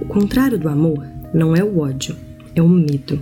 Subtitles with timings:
[0.00, 2.16] O contrário do amor não é o ódio,
[2.54, 3.20] é o medo.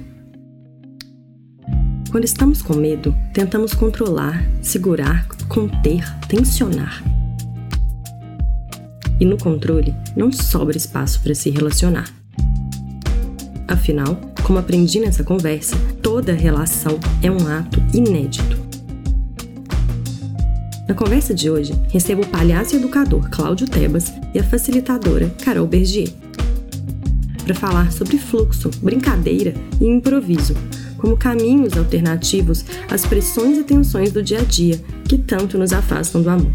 [2.10, 7.02] Quando estamos com medo, tentamos controlar, segurar, conter, tensionar.
[9.20, 12.08] E no controle, não sobra espaço para se relacionar.
[13.66, 18.56] Afinal, como aprendi nessa conversa, toda relação é um ato inédito.
[20.88, 25.66] Na conversa de hoje, recebo o palhaço e educador Cláudio Tebas e a facilitadora Carol
[25.66, 26.27] Bergier
[27.48, 30.54] para falar sobre fluxo, brincadeira e improviso,
[30.98, 36.20] como caminhos alternativos às pressões e tensões do dia a dia que tanto nos afastam
[36.20, 36.52] do amor.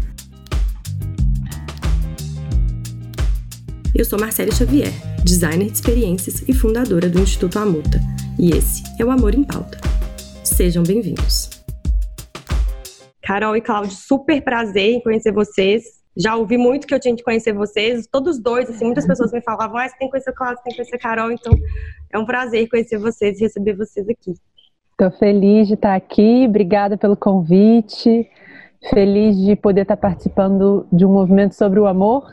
[3.92, 4.92] Eu sou Marcela Xavier,
[5.24, 8.00] designer de experiências e fundadora do Instituto Amuta,
[8.38, 9.78] e esse é o Amor em Pauta.
[10.44, 11.50] Sejam bem-vindos.
[13.20, 15.82] Carol e Cláudio, super prazer em conhecer vocês.
[16.16, 19.40] Já ouvi muito que eu tinha que conhecer vocês, todos dois, assim, muitas pessoas me
[19.42, 21.52] falavam, ah, você tem que conhecer o Cláudio, você tem que conhecer a Carol, então
[22.12, 24.34] é um prazer conhecer vocês e receber vocês aqui.
[24.90, 28.28] Estou feliz de estar aqui, obrigada pelo convite,
[28.90, 32.30] feliz de poder estar participando de um movimento sobre o amor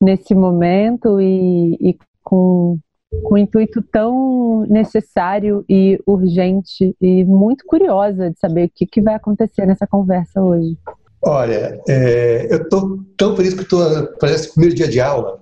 [0.00, 2.78] nesse momento e, e com
[3.24, 9.00] com um intuito tão necessário e urgente e muito curiosa de saber o que, que
[9.00, 10.78] vai acontecer nessa conversa hoje.
[11.22, 13.78] Olha, é, eu estou tão feliz que tô,
[14.18, 15.40] parece o primeiro dia de aula.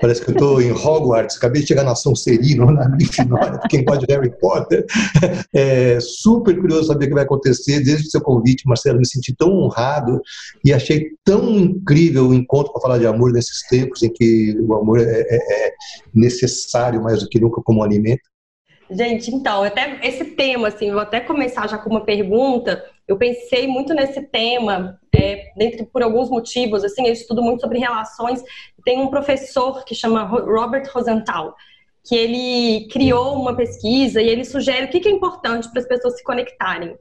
[0.00, 4.06] Parece que eu estou em Hogwarts, acabei de chegar na Sonserino, na Grifinória, quem pode
[4.08, 4.84] Harry Potter.
[5.52, 7.80] É super curioso saber o que vai acontecer.
[7.80, 10.20] Desde o seu convite, Marcelo, me senti tão honrado
[10.64, 14.74] e achei tão incrível o encontro para falar de amor nesses tempos em que o
[14.74, 15.72] amor é, é, é
[16.14, 18.22] necessário mais do que nunca como alimento.
[18.90, 22.84] Gente, então, até esse tema, assim, vou até começar já com uma pergunta.
[23.06, 27.78] Eu pensei muito nesse tema, é, dentro por alguns motivos, assim, eu estudo muito sobre
[27.78, 28.42] relações.
[28.84, 31.54] Tem um professor que chama Robert Rosenthal,
[32.02, 36.16] que ele criou uma pesquisa e ele sugere o que é importante para as pessoas
[36.16, 36.96] se conectarem.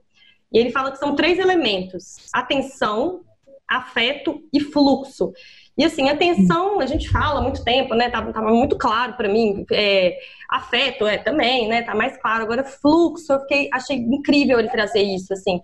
[0.52, 3.22] E ele fala que são três elementos: atenção,
[3.68, 5.34] afeto e fluxo.
[5.78, 8.10] E assim, atenção, a gente fala há muito tempo, né?
[8.10, 9.66] Tava, tava muito claro para mim.
[9.72, 10.18] É,
[10.50, 11.82] afeto é também, né?
[11.82, 12.44] Tá mais claro.
[12.44, 15.60] Agora, fluxo, eu fiquei, achei incrível ele trazer isso, assim.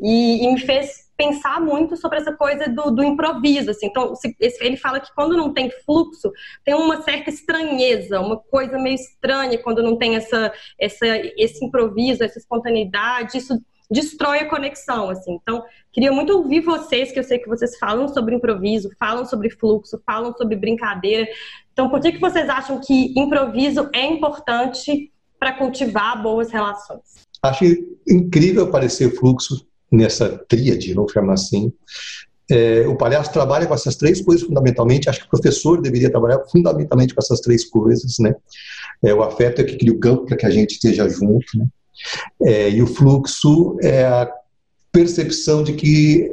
[0.00, 3.86] E, e me fez pensar muito sobre essa coisa do, do improviso, assim.
[3.86, 6.30] Então, se, ele fala que quando não tem fluxo,
[6.64, 11.04] tem uma certa estranheza, uma coisa meio estranha quando não tem essa, essa,
[11.36, 13.38] esse improviso, essa espontaneidade.
[13.38, 13.60] Isso
[13.90, 15.38] destrói a conexão, assim.
[15.42, 15.62] Então,
[15.92, 20.00] queria muito ouvir vocês, que eu sei que vocês falam sobre improviso, falam sobre fluxo,
[20.04, 21.26] falam sobre brincadeira.
[21.72, 27.00] Então, por que, que vocês acham que improviso é importante para cultivar boas relações?
[27.42, 27.64] Acho
[28.06, 31.72] incrível aparecer fluxo nessa tríade, vamos chamar assim.
[32.50, 35.08] É, o palhaço trabalha com essas três coisas fundamentalmente.
[35.08, 38.34] Acho que o professor deveria trabalhar fundamentalmente com essas três coisas, né?
[39.02, 41.66] É, o afeto é que cria o campo para que a gente esteja junto, né?
[42.42, 44.30] É, e o fluxo é a
[44.90, 46.30] percepção de que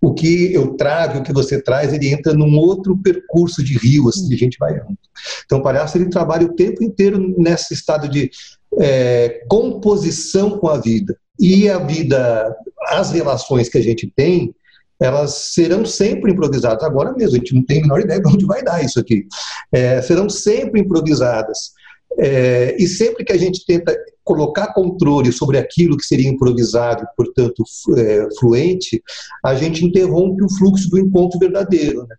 [0.00, 4.08] o que eu trago, o que você traz, ele entra num outro percurso de rio,
[4.08, 4.98] assim, que a gente vai junto.
[5.44, 8.30] Então, o palhaço ele trabalha o tempo inteiro nesse estado de
[8.78, 11.16] é, composição com a vida.
[11.40, 12.54] E a vida,
[12.88, 14.54] as relações que a gente tem,
[15.00, 16.84] elas serão sempre improvisadas.
[16.84, 19.26] Agora mesmo, a gente não tem a menor ideia de onde vai dar isso aqui.
[19.72, 21.72] É, serão sempre improvisadas.
[22.18, 27.62] É, e sempre que a gente tenta colocar controle sobre aquilo que seria improvisado, portanto
[27.96, 29.02] é, fluente,
[29.44, 32.06] a gente interrompe o fluxo do encontro verdadeiro.
[32.06, 32.16] Né?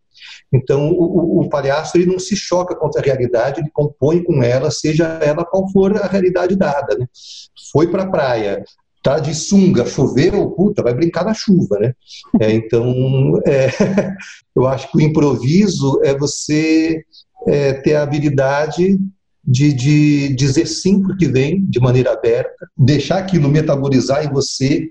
[0.53, 4.69] Então, o, o, palhaço ele não se choca contra a realidade, ele compõe com ela,
[4.69, 6.95] seja ela qual for a realidade dada.
[6.97, 7.07] Né?
[7.71, 8.63] Foi para a praia,
[9.01, 11.93] tá de sunga, choveu, puta, vai brincar na chuva, né?
[12.39, 12.93] É, então,
[13.45, 13.69] é,
[14.55, 17.03] eu acho que o improviso é você
[17.47, 18.97] é, ter a habilidade
[19.45, 24.89] de, de dizer sim para que vem de maneira aberta, deixar aquilo metabolizar em você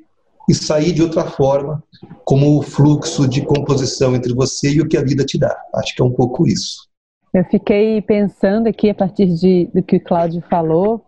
[0.48, 1.82] e sair de outra forma,
[2.24, 5.56] como o fluxo de composição entre você e o que a vida te dá.
[5.74, 6.88] Acho que é um pouco isso.
[7.32, 11.04] Eu fiquei pensando aqui, a partir de, do que o Cláudio falou,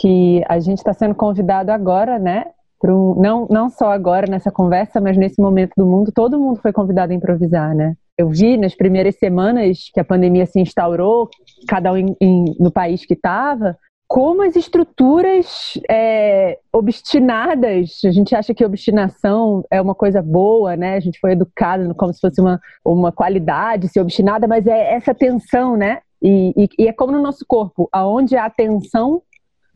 [0.00, 2.46] que a gente está sendo convidado agora, né?
[2.84, 6.72] Um, não, não só agora nessa conversa, mas nesse momento do mundo, todo mundo foi
[6.72, 7.96] convidado a improvisar, né?
[8.18, 11.28] Eu vi nas primeiras semanas que a pandemia se instaurou,
[11.68, 13.76] cada um em, em, no país que estava,
[14.08, 20.94] como as estruturas é, obstinadas, a gente acha que obstinação é uma coisa boa, né?
[20.94, 25.12] A gente foi educado como se fosse uma, uma qualidade, ser obstinada, mas é essa
[25.12, 26.00] tensão, né?
[26.22, 29.22] E, e, e é como no nosso corpo, aonde há tensão,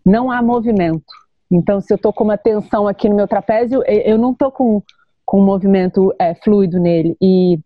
[0.06, 1.12] não há movimento.
[1.50, 4.80] Então, se eu estou com uma tensão aqui no meu trapézio, eu não estou com,
[5.26, 7.16] com um movimento é, fluido nele.
[7.20, 7.58] E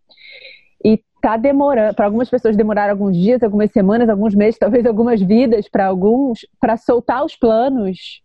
[1.24, 5.66] tá demorando, para algumas pessoas demorar alguns dias, algumas semanas, alguns meses, talvez algumas vidas
[5.70, 8.20] para alguns, para soltar os planos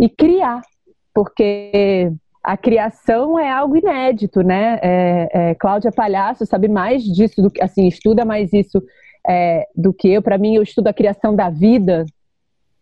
[0.00, 0.62] e criar,
[1.12, 2.10] porque
[2.42, 4.78] a criação é algo inédito, né?
[4.82, 8.82] É, é, Cláudia Palhaço sabe mais disso, do que, assim, estuda mais isso
[9.28, 10.22] é, do que eu.
[10.22, 12.06] Para mim, eu estudo a criação da vida,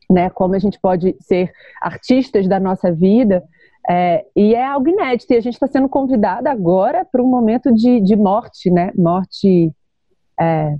[0.08, 0.30] né?
[0.30, 1.50] Como a gente pode ser
[1.82, 3.42] artistas da nossa vida.
[3.88, 5.32] É, e é algo inédito.
[5.32, 8.92] E a gente está sendo convidada agora para um momento de, de morte, né?
[8.96, 9.72] Morte
[10.38, 10.76] é,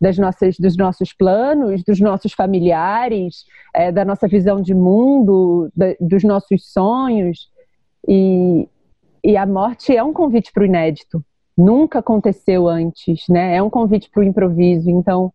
[0.00, 3.44] das nossas, dos nossos planos, dos nossos familiares,
[3.74, 7.48] é, da nossa visão de mundo, da, dos nossos sonhos.
[8.06, 8.68] E,
[9.24, 11.24] e a morte é um convite para o inédito.
[11.56, 13.56] Nunca aconteceu antes, né?
[13.56, 14.90] É um convite para o improviso.
[14.90, 15.32] Então,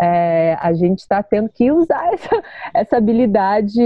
[0.00, 2.42] é, a gente está tendo que usar essa,
[2.74, 3.80] essa habilidade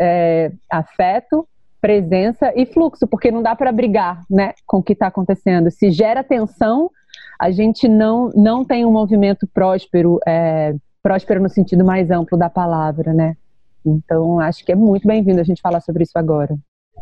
[0.00, 1.48] é, afeto
[1.80, 5.70] presença e fluxo, porque não dá para brigar né, com o que está acontecendo.
[5.70, 6.90] Se gera tensão,
[7.38, 12.50] a gente não, não tem um movimento próspero, é, próspero no sentido mais amplo da
[12.50, 13.36] palavra, né?
[13.86, 16.56] Então, acho que é muito bem-vindo a gente falar sobre isso agora.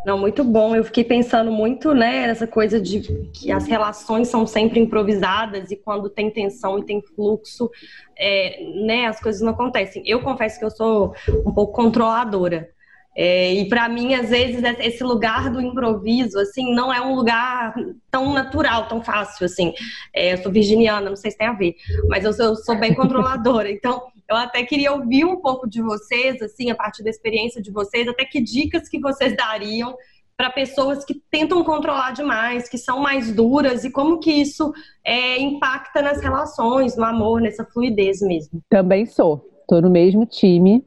[0.05, 0.77] Não, muito bom.
[0.77, 3.01] Eu fiquei pensando muito, né, nessa coisa de
[3.33, 7.71] que as relações são sempre improvisadas e quando tem tensão e tem fluxo,
[8.17, 10.03] é, né, as coisas não acontecem.
[10.07, 11.13] Eu confesso que eu sou
[11.45, 12.69] um pouco controladora.
[13.17, 17.75] É, e para mim, às vezes, esse lugar do improviso, assim, não é um lugar
[18.11, 19.73] tão natural, tão fácil, assim.
[20.15, 21.75] É, eu sou virginiana, não sei se tem a ver,
[22.09, 23.71] mas eu sou, eu sou bem controladora.
[23.87, 27.71] Então, eu até queria ouvir um pouco de vocês, assim, a partir da experiência de
[27.71, 29.95] vocês, até que dicas que vocês dariam
[30.37, 34.73] para pessoas que tentam controlar demais, que são mais duras, e como que isso
[35.05, 38.61] é, impacta nas relações, no amor, nessa fluidez mesmo.
[38.69, 39.49] Também sou.
[39.63, 40.85] Estou no mesmo time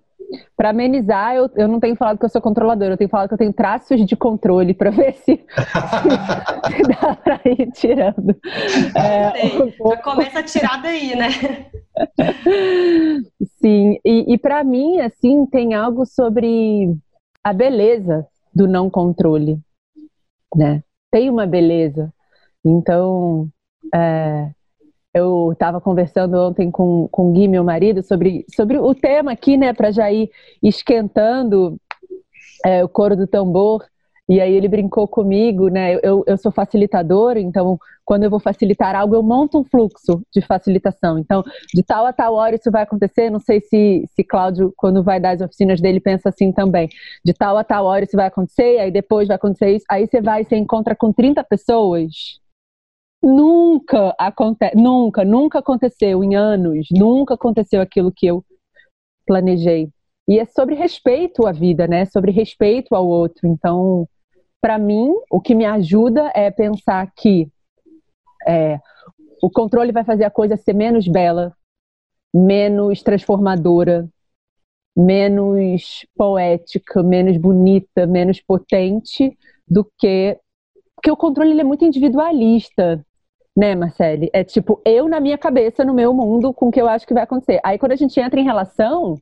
[0.56, 3.34] para amenizar, eu, eu não tenho falado que eu sou controladora, eu tenho falado que
[3.34, 8.36] eu tenho traços de controle para ver se, se, dá para ir tirando.
[8.96, 11.30] É, um Já começa a tirar daí, né?
[13.62, 16.96] Sim, e, e para mim, assim, tem algo sobre
[17.44, 19.60] a beleza do não controle,
[20.56, 20.84] né?
[21.12, 22.14] Tem uma beleza.
[22.64, 23.48] Então,
[23.94, 24.52] é,
[25.14, 29.58] eu estava conversando ontem com, com o Gui, meu marido, sobre, sobre o tema aqui,
[29.58, 30.30] né, para já ir
[30.62, 31.80] esquentando
[32.66, 33.86] é, o coro do tambor.
[34.28, 35.96] E aí ele brincou comigo, né?
[36.04, 40.40] Eu, eu sou facilitadora, então quando eu vou facilitar algo, eu monto um fluxo de
[40.42, 41.18] facilitação.
[41.18, 43.32] Então, de tal a tal hora isso vai acontecer.
[43.32, 46.90] Não sei se, se Cláudio, quando vai dar as oficinas dele, pensa assim também.
[47.26, 49.86] De tal a tal hora isso vai acontecer, aí depois vai acontecer isso.
[49.90, 52.40] Aí você vai e você encontra com 30 pessoas
[53.22, 58.44] Nunca acontece, nunca, nunca aconteceu em anos, nunca aconteceu aquilo que eu
[59.26, 59.90] planejei.
[60.28, 62.06] E é sobre respeito à vida, né?
[62.06, 63.48] Sobre respeito ao outro.
[63.48, 64.08] Então,
[64.62, 67.50] para mim, o que me ajuda é pensar que
[68.48, 68.80] é,
[69.42, 71.54] o controle vai fazer a coisa ser menos bela,
[72.34, 74.08] menos transformadora,
[74.96, 79.38] menos poética, menos bonita, menos potente
[79.68, 80.38] do que
[80.96, 83.06] porque o controle é muito individualista
[83.60, 84.30] né, Marcele?
[84.32, 87.14] É tipo, eu na minha cabeça, no meu mundo, com o que eu acho que
[87.14, 87.60] vai acontecer.
[87.62, 89.20] Aí quando a gente entra em relação,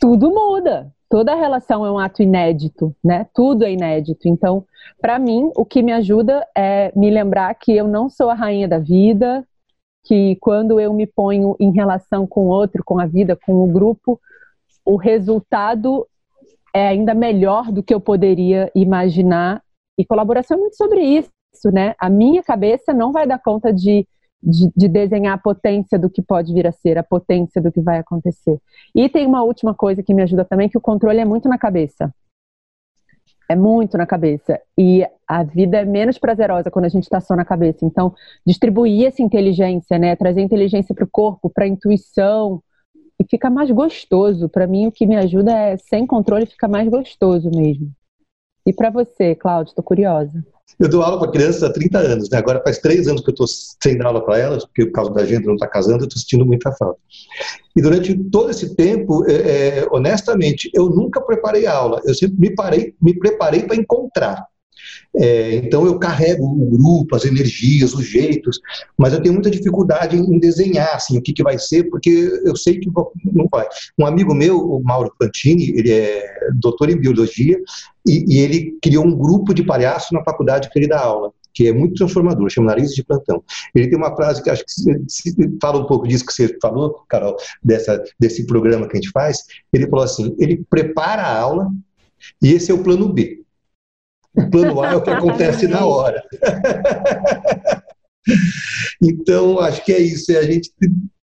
[0.00, 0.92] tudo muda.
[1.10, 3.26] Toda relação é um ato inédito, né?
[3.34, 4.28] Tudo é inédito.
[4.28, 4.64] Então,
[5.00, 8.68] para mim, o que me ajuda é me lembrar que eu não sou a rainha
[8.68, 9.44] da vida,
[10.04, 14.20] que quando eu me ponho em relação com outro, com a vida, com o grupo,
[14.84, 16.06] o resultado
[16.72, 19.62] é ainda melhor do que eu poderia imaginar.
[19.98, 21.94] E colaboração é muito sobre isso isso, né?
[21.98, 24.06] A minha cabeça não vai dar conta de,
[24.42, 27.80] de, de, desenhar a potência do que pode vir a ser, a potência do que
[27.80, 28.60] vai acontecer.
[28.94, 31.56] E tem uma última coisa que me ajuda também, que o controle é muito na
[31.56, 32.12] cabeça.
[33.48, 34.58] É muito na cabeça.
[34.76, 37.84] E a vida é menos prazerosa quando a gente está só na cabeça.
[37.84, 38.14] Então,
[38.46, 40.16] distribuir essa inteligência, né?
[40.16, 42.62] Trazer inteligência para o corpo, para a intuição,
[43.20, 44.48] e fica mais gostoso.
[44.48, 47.92] Para mim, o que me ajuda é, sem controle, fica mais gostoso mesmo.
[48.66, 50.42] E para você, Cláudio, estou curiosa.
[50.78, 52.38] Eu dou aula para crianças há 30 anos, né?
[52.38, 55.12] Agora faz três anos que eu estou sem dar aula para elas, porque por causa
[55.12, 56.98] da gente não está casando, eu estou sentindo muita falta.
[57.76, 59.34] E durante todo esse tempo, é,
[59.80, 62.00] é, honestamente, eu nunca preparei aula.
[62.04, 64.44] Eu sempre me, parei, me preparei para encontrar.
[65.16, 68.60] É, então eu carrego o grupo, as energias, os jeitos,
[68.98, 72.10] mas eu tenho muita dificuldade em desenhar assim, o que, que vai ser, porque
[72.44, 72.90] eu sei que
[73.32, 73.66] não vai.
[73.98, 76.24] Um amigo meu, o Mauro Fantini, ele é
[76.54, 77.58] doutor em biologia
[78.06, 81.68] e, e ele criou um grupo de palhaços na faculdade que ele dá aula que
[81.68, 83.42] é muito transformador, chama Nariz de Plantão.
[83.74, 87.36] Ele tem uma frase que acho que fala um pouco disso que você falou, Carol,
[87.62, 89.44] dessa, desse programa que a gente faz.
[89.72, 91.70] Ele falou assim: ele prepara a aula
[92.42, 93.43] e esse é o plano B.
[94.36, 96.22] O plano A é o que acontece na hora.
[99.02, 100.70] Então, acho que é isso, é a gente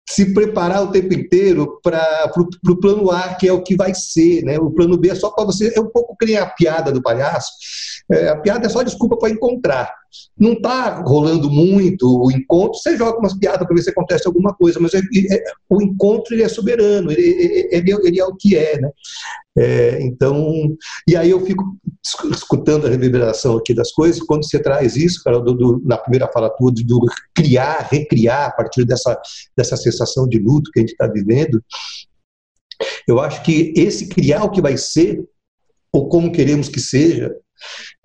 [0.08, 2.30] se preparar o tempo inteiro para
[2.68, 4.58] o plano A, que é o que vai ser, né?
[4.58, 7.50] O plano B é só para você, é um pouco criar a piada do palhaço,
[8.10, 9.92] é, a piada é só desculpa para encontrar.
[10.38, 14.54] Não está rolando muito o encontro, você joga umas piadas para ver se acontece alguma
[14.54, 18.56] coisa, mas é, é, o encontro ele é soberano, ele, ele, ele, é o que
[18.56, 18.90] é, né?
[19.58, 20.76] É, então,
[21.08, 21.64] e aí eu fico
[22.30, 26.28] escutando a reverberação aqui das coisas, quando você traz isso, cara, do, do, na primeira
[26.28, 27.00] fala tua, do
[27.34, 29.20] criar, recriar a partir dessa,
[29.56, 31.62] dessa sensação de luto que a gente está vivendo,
[33.08, 35.24] eu acho que esse criar o que vai ser,
[35.92, 37.34] ou como queremos que seja,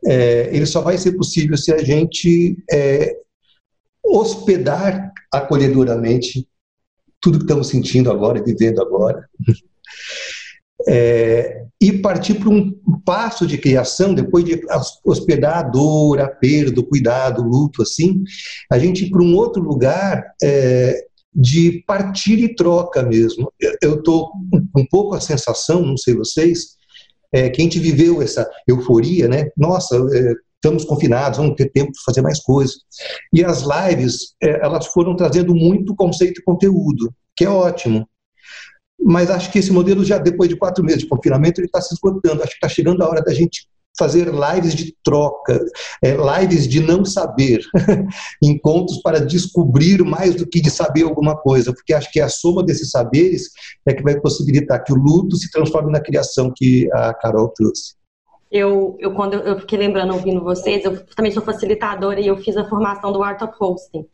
[0.05, 3.15] é, ele só vai ser possível se a gente é,
[4.03, 6.47] hospedar acolhedoramente
[7.19, 9.29] tudo que estamos sentindo agora e vivendo agora.
[10.87, 12.71] É, e partir para um
[13.03, 14.61] passo de criação, depois de
[15.03, 18.23] hospedar a dor, a perda, o cuidado, o luto, assim,
[18.71, 23.51] a gente ir para um outro lugar é, de partilha e troca mesmo.
[23.81, 24.31] Eu estou
[24.75, 26.77] um pouco a sensação, não sei vocês,
[27.33, 29.49] é, que a gente viveu essa euforia, né?
[29.57, 32.75] Nossa, é, estamos confinados, vamos ter tempo de fazer mais coisas.
[33.33, 38.07] E as lives, é, elas foram trazendo muito conceito e conteúdo, que é ótimo.
[39.03, 41.93] Mas acho que esse modelo já depois de quatro meses de confinamento ele está se
[41.93, 42.41] esgotando.
[42.41, 43.67] Acho que está chegando a hora da gente
[43.97, 45.59] fazer lives de troca,
[46.03, 47.61] é, lives de não saber,
[48.41, 52.63] encontros para descobrir mais do que de saber alguma coisa, porque acho que a soma
[52.63, 53.49] desses saberes
[53.85, 57.95] é que vai possibilitar que o luto se transforme na criação que a Carol trouxe.
[58.51, 62.57] Eu, eu quando eu fiquei lembrando ouvindo vocês, eu também sou facilitadora e eu fiz
[62.57, 64.05] a formação do Art of Hosting.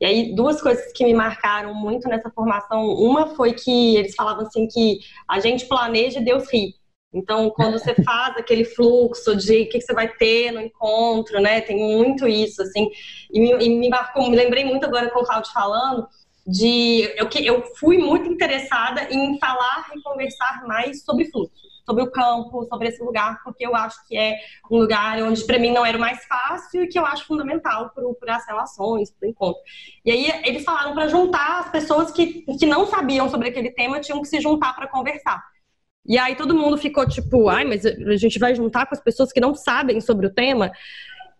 [0.00, 2.86] E aí, duas coisas que me marcaram muito nessa formação.
[2.86, 4.98] Uma foi que eles falavam assim que
[5.28, 6.74] a gente planeja e Deus ri.
[7.12, 11.62] Então, quando você faz aquele fluxo de o que, você vai ter no encontro, né?
[11.62, 12.90] Tem muito isso, assim.
[13.32, 16.06] E me, e me marcou, me lembrei muito agora com o Claudio falando,
[16.46, 21.52] de eu, eu fui muito interessada em falar e conversar mais sobre fluxo,
[21.86, 24.36] sobre o campo, sobre esse lugar, porque eu acho que é
[24.70, 27.92] um lugar onde para mim não era o mais fácil e que eu acho fundamental
[28.18, 29.62] para as relações, para o encontro.
[30.04, 34.00] E aí eles falaram para juntar as pessoas que, que não sabiam sobre aquele tema,
[34.00, 35.40] tinham que se juntar para conversar.
[36.04, 39.32] E aí todo mundo ficou tipo, ai, mas a gente vai juntar com as pessoas
[39.32, 40.72] que não sabem sobre o tema.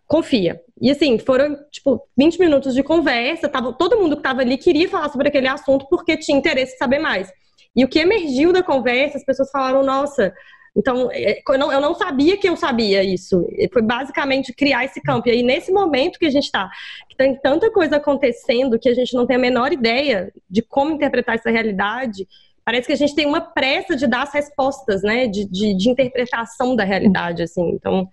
[0.06, 0.60] Confia.
[0.80, 4.88] E assim, foram tipo 20 minutos de conversa, tava, todo mundo que estava ali queria
[4.88, 7.32] falar sobre aquele assunto porque tinha interesse em saber mais.
[7.76, 10.32] E o que emergiu da conversa, as pessoas falaram, nossa,
[10.76, 13.48] então, é, eu não, eu não, sabia que eu sabia isso.
[13.72, 15.26] Foi basicamente criar esse campo.
[15.28, 16.70] E aí, nesse momento que a gente está,
[17.08, 20.92] que tem tanta coisa acontecendo que a gente não tem a menor ideia de como
[20.92, 22.28] interpretar essa realidade,
[22.62, 25.26] parece que a gente tem uma pressa de dar as respostas, né?
[25.26, 27.70] De, de, de interpretação da realidade, assim.
[27.70, 28.06] Então,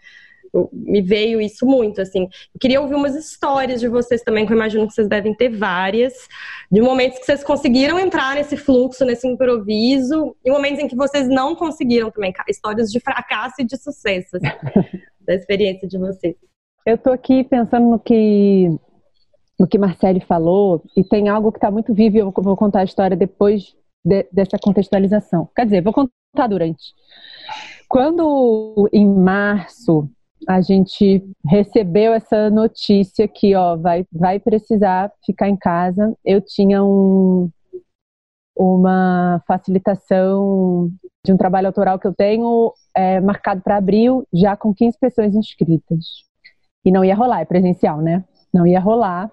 [0.54, 2.24] eu, me veio isso muito, assim.
[2.24, 5.50] Eu queria ouvir umas histórias de vocês também, que eu imagino que vocês devem ter
[5.50, 6.14] várias,
[6.72, 11.28] de momentos que vocês conseguiram entrar nesse fluxo, nesse improviso, e momentos em que vocês
[11.28, 14.48] não conseguiram também, histórias de fracasso e de sucesso, assim,
[15.26, 16.36] da experiência de vocês.
[16.86, 18.70] Eu tô aqui pensando no que
[19.60, 22.82] no que Marcele falou, e tem algo que está muito vivo, e eu vou contar
[22.82, 25.48] a história depois de, dessa contextualização.
[25.56, 26.94] Quer dizer, vou contar durante.
[27.88, 30.10] Quando em março
[30.48, 36.84] a gente recebeu essa notícia que ó vai vai precisar ficar em casa, eu tinha
[36.84, 37.50] um
[38.56, 40.92] uma facilitação
[41.26, 45.34] de um trabalho autoral que eu tenho é, marcado para abril, já com 15 pessoas
[45.34, 46.24] inscritas.
[46.86, 48.24] E não ia rolar, é presencial, né?
[48.54, 49.32] Não ia rolar.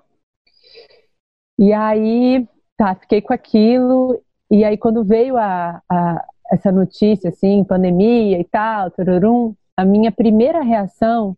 [1.58, 2.48] E aí,
[2.78, 4.18] tá, fiquei com aquilo
[4.50, 10.12] e aí, quando veio a, a, essa notícia, assim, pandemia e tal, tururum, a minha
[10.12, 11.34] primeira reação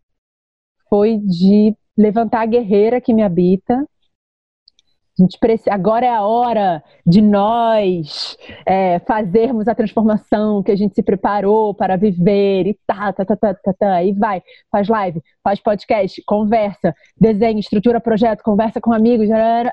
[0.89, 3.73] foi de levantar a guerreira que me habita.
[5.17, 10.75] A gente precisa, agora é a hora de nós é, fazermos a transformação que a
[10.75, 14.03] gente se preparou para viver e tá, tá, tá, tá, tá, tá.
[14.03, 19.29] E vai, faz live, faz podcast, conversa, desenha, estrutura projeto, conversa com amigos,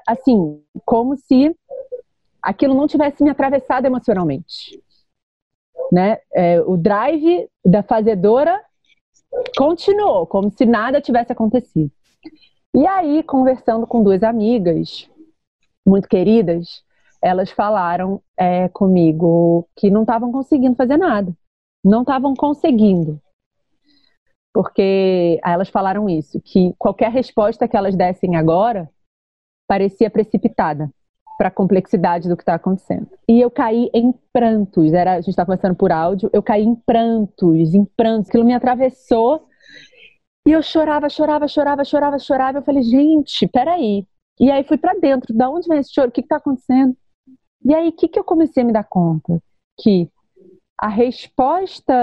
[0.06, 1.52] assim, como se
[2.40, 4.80] aquilo não tivesse me atravessado emocionalmente.
[5.92, 6.18] Né?
[6.32, 8.62] É, o drive da fazedora
[9.56, 11.90] continuou, como se nada tivesse acontecido.
[12.74, 15.08] E aí, conversando com duas amigas
[15.86, 16.84] muito queridas,
[17.20, 21.36] elas falaram é, comigo que não estavam conseguindo fazer nada.
[21.84, 23.20] Não estavam conseguindo.
[24.52, 28.90] Porque elas falaram isso, que qualquer resposta que elas dessem agora
[29.68, 30.90] parecia precipitada
[31.40, 33.08] para a complexidade do que está acontecendo.
[33.26, 34.92] E eu caí em prantos.
[34.92, 38.28] Era, a gente está conversando por áudio, eu caí em prantos, em prantos.
[38.28, 39.46] Aquilo me atravessou
[40.46, 42.58] e eu chorava, chorava, chorava, chorava, chorava.
[42.58, 44.06] Eu falei, gente, peraí.
[44.38, 46.10] E aí fui para dentro, da onde vem esse choro?
[46.10, 46.94] O que está acontecendo?
[47.64, 49.42] E aí, o que, que eu comecei a me dar conta?
[49.80, 50.10] Que
[50.78, 51.94] a resposta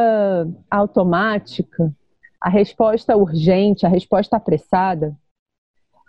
[0.68, 1.94] automática,
[2.42, 5.16] a resposta urgente, a resposta apressada,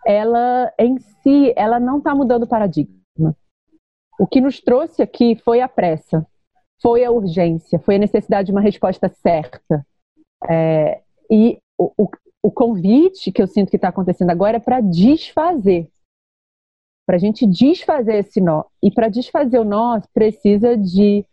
[0.06, 2.97] ela em si, ela não está mudando o paradigma.
[4.18, 6.26] O que nos trouxe aqui foi a pressa,
[6.82, 9.86] foi a urgência, foi a necessidade de uma resposta certa.
[10.48, 12.10] É, e o, o,
[12.42, 15.88] o convite que eu sinto que está acontecendo agora é para desfazer.
[17.06, 18.64] Para a gente desfazer esse nó.
[18.82, 21.24] E para desfazer o nó, precisa de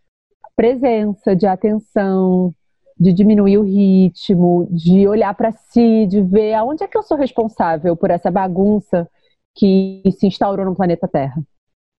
[0.54, 2.54] presença, de atenção,
[2.98, 7.16] de diminuir o ritmo, de olhar para si, de ver aonde é que eu sou
[7.16, 9.08] responsável por essa bagunça
[9.54, 11.42] que se instaurou no planeta Terra.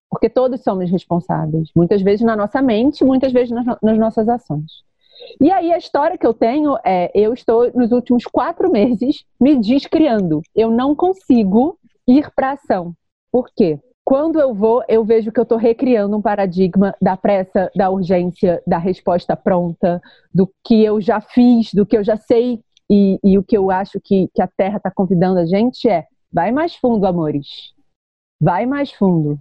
[0.10, 4.84] Porque todos somos responsáveis, muitas vezes na nossa mente, muitas vezes nas, nas nossas ações.
[5.42, 9.56] E aí a história que eu tenho é, eu estou nos últimos quatro meses me
[9.56, 10.42] descriando.
[10.56, 12.94] Eu não consigo ir para ação.
[13.32, 13.80] Por quê?
[14.06, 18.62] Quando eu vou, eu vejo que eu estou recriando um paradigma da pressa, da urgência,
[18.66, 20.02] da resposta pronta,
[20.34, 23.70] do que eu já fiz, do que eu já sei e, e o que eu
[23.70, 27.74] acho que, que a Terra está convidando a gente é: vai mais fundo, amores.
[28.40, 29.38] Vai mais fundo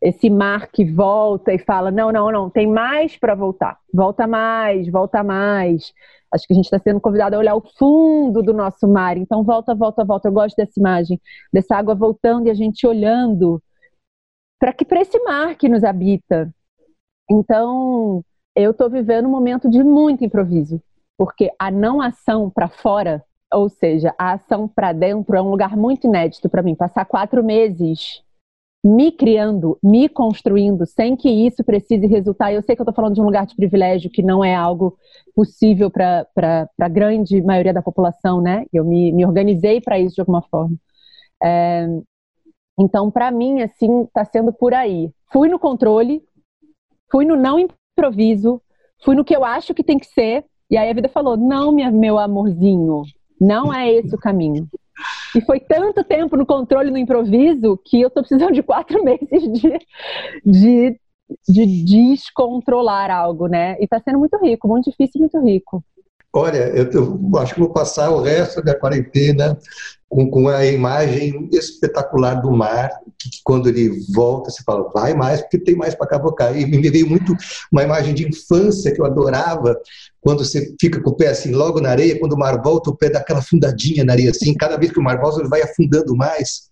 [0.00, 3.78] esse mar que volta e fala: não, não, não, tem mais para voltar.
[3.92, 5.92] Volta mais, volta mais.
[6.32, 9.16] Acho que a gente está sendo convidado a olhar o fundo do nosso mar.
[9.16, 10.28] Então, volta, volta, volta.
[10.28, 11.20] Eu gosto dessa imagem,
[11.52, 13.60] dessa água voltando e a gente olhando
[14.58, 16.52] para que para esse mar que nos habita.
[17.28, 20.80] Então, eu estou vivendo um momento de muito improviso,
[21.16, 25.76] porque a não ação para fora, ou seja, a ação para dentro, é um lugar
[25.76, 26.74] muito inédito para mim.
[26.74, 28.22] Passar quatro meses
[28.82, 32.52] me criando, me construindo, sem que isso precise resultar.
[32.52, 34.96] Eu sei que eu estou falando de um lugar de privilégio, que não é algo
[35.34, 36.26] possível para
[36.80, 38.64] a grande maioria da população, né?
[38.72, 40.76] Eu me, me organizei para isso de alguma forma.
[41.42, 41.86] É,
[42.78, 45.10] então, para mim, assim, está sendo por aí.
[45.30, 46.22] Fui no controle,
[47.10, 48.62] fui no não improviso,
[49.04, 51.70] fui no que eu acho que tem que ser, e aí a vida falou: não,
[51.70, 53.02] minha, meu amorzinho,
[53.38, 54.66] não é esse o caminho.
[55.36, 59.52] E foi tanto tempo no controle, no improviso, que eu estou precisando de quatro meses
[59.52, 59.78] de,
[60.44, 61.00] de,
[61.48, 63.76] de descontrolar algo, né?
[63.80, 65.84] E está sendo muito rico, muito difícil muito rico.
[66.32, 69.58] Olha, eu, eu, acho que vou passar o resto da quarentena
[70.10, 75.40] com, com a imagem espetacular do mar, que quando ele volta, você fala, vai mais,
[75.40, 76.58] porque tem mais para cavocar.
[76.58, 77.32] E me veio muito
[77.70, 79.80] uma imagem de infância que eu adorava,
[80.20, 82.96] quando você fica com o pé assim, logo na areia, quando o mar volta, o
[82.96, 85.62] pé dá aquela fundadinha na areia, assim, cada vez que o mar volta, ele vai
[85.62, 86.68] afundando mais.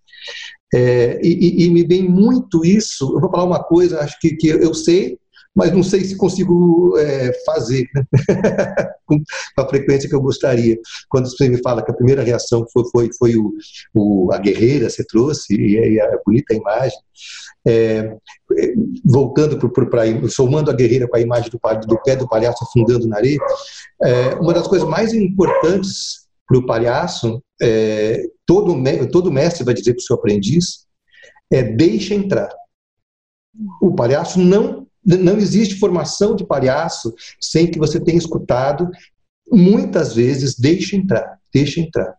[0.75, 3.05] É, e, e, me vem muito isso.
[3.15, 5.17] Eu vou falar uma coisa, acho que, que eu sei,
[5.55, 8.05] mas não sei se consigo é, fazer né?
[9.07, 9.21] com
[9.57, 10.79] a frequência que eu gostaria.
[11.09, 13.53] Quando você me fala que a primeira reação foi, foi, foi o,
[13.95, 16.99] o a guerreira, você trouxe, e, a bonita imagem,
[17.67, 18.17] é,
[19.05, 23.17] voltando para somando a guerreira com a imagem do, do pé do palhaço afundando na
[23.17, 23.39] areia,
[24.03, 28.75] é, uma das coisas mais importantes para o palhaço, é, todo,
[29.11, 30.87] todo mestre vai dizer para o seu aprendiz,
[31.51, 32.51] é deixa entrar.
[33.83, 38.89] O palhaço não não existe formação de palhaço sem que você tenha escutado
[39.51, 42.15] muitas vezes deixa entrar, deixa entrar.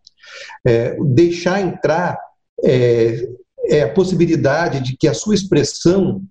[0.65, 2.17] É, deixar entrar
[2.63, 3.27] é,
[3.65, 6.21] é a possibilidade de que a sua expressão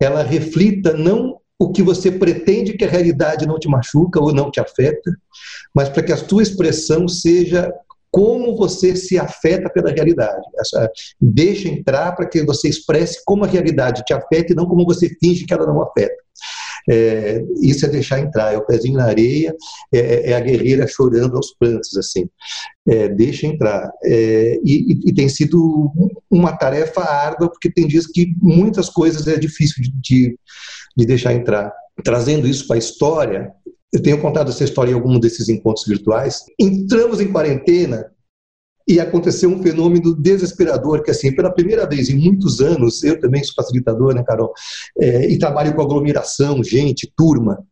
[0.00, 4.50] ela reflita não o que você pretende que a realidade não te machuca ou não
[4.50, 5.10] te afeta,
[5.74, 7.72] mas para que a sua expressão seja
[8.10, 10.46] como você se afeta pela realidade.
[10.58, 10.90] Essa,
[11.20, 15.08] deixa entrar para que você expresse como a realidade te afeta e não como você
[15.20, 16.16] finge que ela não afeta.
[16.90, 19.54] É, isso é deixar entrar, é o pezinho na areia,
[19.92, 22.26] é, é a guerreira chorando aos prantos, assim.
[22.88, 23.90] É, deixa entrar.
[24.04, 25.92] É, e, e, tem sido
[26.30, 30.38] uma tarefa árdua, porque tem dias que muitas coisas é difícil de, de,
[30.96, 31.70] de deixar entrar.
[32.02, 33.52] Trazendo isso para a história,
[33.92, 36.44] eu tenho contado essa história em algum desses encontros virtuais.
[36.58, 38.12] Entramos em quarentena
[38.86, 43.44] e aconteceu um fenômeno desesperador, que assim, pela primeira vez em muitos anos, eu também
[43.44, 44.52] sou facilitador, né, Carol,
[44.98, 47.62] é, e trabalho com aglomeração, gente, turma.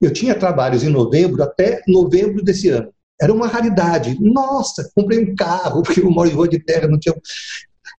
[0.00, 2.92] Eu tinha trabalhos em novembro até novembro desse ano.
[3.20, 4.18] Era uma raridade.
[4.20, 7.14] Nossa, comprei um carro, porque eu moro em rua de terra, não tinha...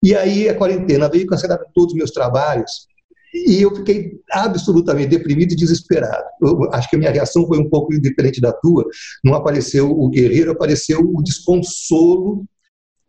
[0.03, 2.87] E aí a quarentena veio cancelar todos os meus trabalhos.
[3.33, 6.25] E eu fiquei absolutamente deprimido e desesperado.
[6.43, 8.85] Eu acho que a minha reação foi um pouco diferente da tua.
[9.25, 12.45] Não apareceu o guerreiro, apareceu o desconsolo.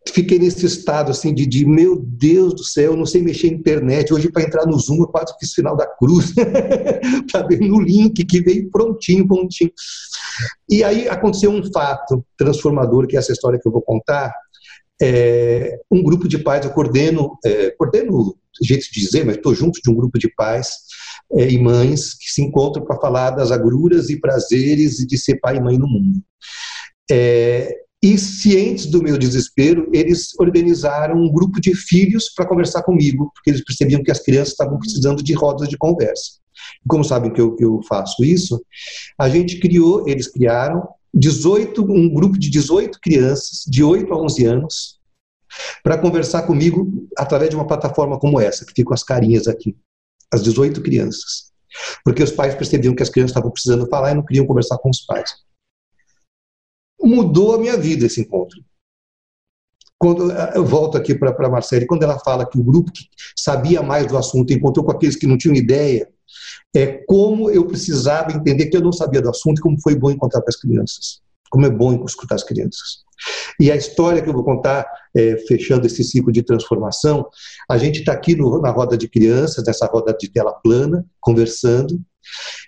[0.10, 4.14] Fiquei nesse estado assim de, de meu Deus do céu, não sei mexer na internet.
[4.14, 6.34] Hoje, para entrar no Zoom, eu quase fiz final da cruz,
[7.32, 9.72] para ver no link que veio prontinho, prontinho.
[10.68, 14.34] E aí aconteceu um fato transformador, que é essa história que eu vou contar,
[15.02, 19.82] é, um grupo de pais, eu coordeno, é, coordeno, jeito de dizer, mas estou junto
[19.82, 20.70] de um grupo de pais
[21.34, 25.58] é, e mães que se encontram para falar das agruras e prazeres de ser pai
[25.58, 26.22] e mãe no mundo.
[27.10, 33.32] É, e cientes do meu desespero, eles organizaram um grupo de filhos para conversar comigo,
[33.34, 36.40] porque eles percebiam que as crianças estavam precisando de rodas de conversa.
[36.88, 38.60] Como sabem que eu, que eu faço isso,
[39.20, 44.46] a gente criou, eles criaram 18, um grupo de 18 crianças de 8 a 11
[44.46, 45.00] anos
[45.84, 49.76] para conversar comigo através de uma plataforma como essa, que ficam as carinhas aqui,
[50.34, 51.52] as 18 crianças.
[52.04, 54.90] Porque os pais percebiam que as crianças estavam precisando falar e não queriam conversar com
[54.90, 55.32] os pais.
[57.02, 58.64] Mudou a minha vida esse encontro.
[60.02, 63.04] Quando eu volto aqui para a Marcele, quando ela fala que o grupo que
[63.38, 66.10] sabia mais do assunto encontrou com aqueles que não tinham ideia,
[66.76, 70.10] é como eu precisava entender que eu não sabia do assunto e como foi bom
[70.10, 71.22] encontrar com as crianças.
[71.52, 73.04] Como é bom escutar as crianças.
[73.60, 77.28] E a história que eu vou contar, é, fechando esse ciclo de transformação,
[77.70, 82.02] a gente está aqui no, na roda de crianças, nessa roda de tela plana, conversando,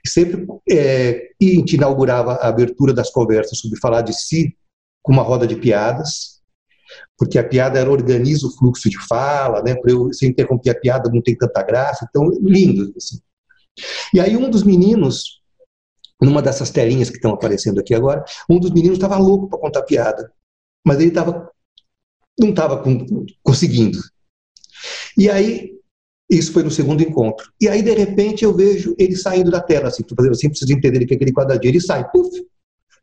[0.06, 4.56] sempre é, e a gente inaugurava a abertura das conversas sobre falar de si
[5.02, 6.33] com uma roda de piadas,
[7.18, 9.76] porque a piada ela organiza o fluxo de fala, né?
[9.76, 12.94] Para eu se interromper a piada não tem tanta graça, então lindo.
[12.98, 13.20] Assim.
[14.14, 15.42] E aí um dos meninos,
[16.22, 19.84] numa dessas telinhas que estão aparecendo aqui agora, um dos meninos estava louco para contar
[19.84, 20.32] piada,
[20.86, 21.50] mas ele tava,
[22.40, 22.84] não estava
[23.42, 24.00] conseguindo.
[25.18, 25.74] E aí,
[26.30, 27.52] isso foi no segundo encontro.
[27.62, 30.74] E aí, de repente, eu vejo ele saindo da tela, assim, estou fazendo assim, preciso
[30.74, 31.72] entender que é aquele quadradinho.
[31.72, 32.30] Ele sai, puf,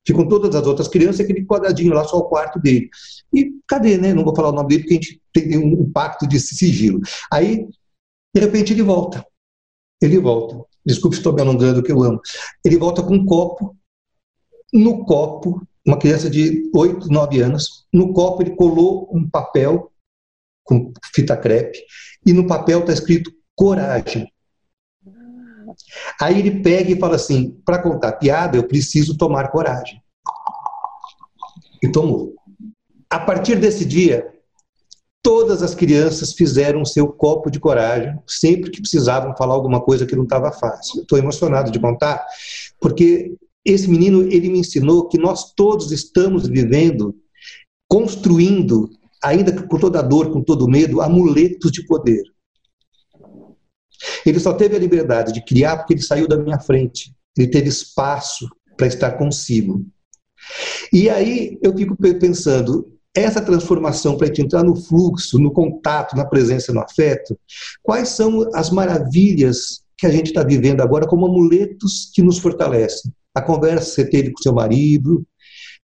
[0.06, 2.88] ficam todas as outras crianças, aquele quadradinho lá, só o quarto dele.
[3.34, 4.14] E cadê, né?
[4.14, 7.00] Não vou falar o nome dele, porque a gente tem um pacto de sigilo.
[7.32, 7.66] Aí,
[8.34, 9.24] de repente, ele volta
[10.00, 10.64] ele volta.
[10.84, 12.20] Desculpe estou me alongando, que eu amo.
[12.64, 13.76] Ele volta com um copo.
[14.72, 19.90] No copo, uma criança de 8, 9 anos, no copo ele colou um papel
[20.62, 21.78] com fita crepe
[22.24, 24.32] e no papel está escrito coragem.
[26.20, 30.00] Aí ele pega e fala assim: para contar piada eu preciso tomar coragem.
[31.82, 32.34] E tomou.
[33.08, 34.30] A partir desse dia,
[35.22, 40.16] Todas as crianças fizeram seu copo de coragem sempre que precisavam falar alguma coisa que
[40.16, 41.02] não estava fácil.
[41.02, 42.24] Estou emocionado de contar,
[42.80, 47.14] porque esse menino ele me ensinou que nós todos estamos vivendo,
[47.86, 48.88] construindo,
[49.22, 52.22] ainda com toda dor, com todo medo, amuletos de poder.
[54.24, 57.12] Ele só teve a liberdade de criar porque ele saiu da minha frente.
[57.36, 59.84] Ele teve espaço para estar consigo.
[60.92, 66.16] E aí eu fico pensando, essa transformação para a gente entrar no fluxo, no contato,
[66.16, 67.38] na presença, no afeto,
[67.82, 73.12] quais são as maravilhas que a gente está vivendo agora como amuletos que nos fortalecem?
[73.34, 75.26] A conversa que você teve com seu marido,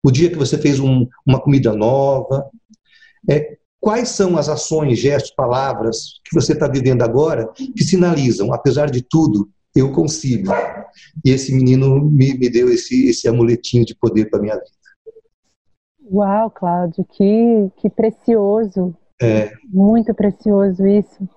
[0.03, 2.45] o dia que você fez um, uma comida nova,
[3.29, 8.89] é, quais são as ações, gestos, palavras que você está vivendo agora que sinalizam, apesar
[8.89, 10.51] de tudo, eu consigo.
[11.23, 14.65] E esse menino me, me deu esse, esse amuletinho de poder para minha vida.
[16.11, 18.95] Uau, Cláudio, que, que precioso.
[19.21, 19.51] É.
[19.71, 21.29] Muito precioso isso.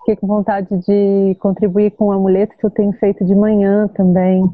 [0.00, 4.44] Fiquei com vontade de contribuir com o amuleto que eu tenho feito de manhã também.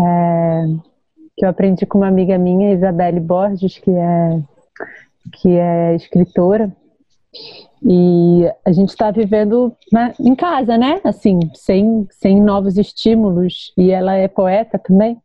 [0.00, 0.64] É,
[1.36, 4.42] que eu aprendi com uma amiga minha, Isabelle Borges, que é,
[5.32, 6.74] que é escritora.
[7.82, 11.00] E a gente está vivendo né, em casa, né?
[11.04, 13.72] Assim, sem, sem novos estímulos.
[13.76, 15.18] E ela é poeta também.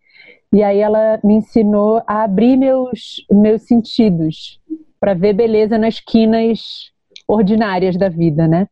[0.52, 4.60] E aí ela me ensinou a abrir meus, meus sentidos
[5.00, 6.92] para ver beleza nas quinas
[7.28, 8.68] ordinárias da vida, né?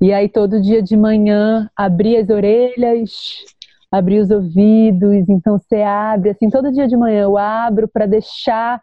[0.00, 3.10] E aí todo dia de manhã abrir as orelhas,
[3.90, 8.80] abrir os ouvidos, então você abre assim, todo dia de manhã eu abro para deixar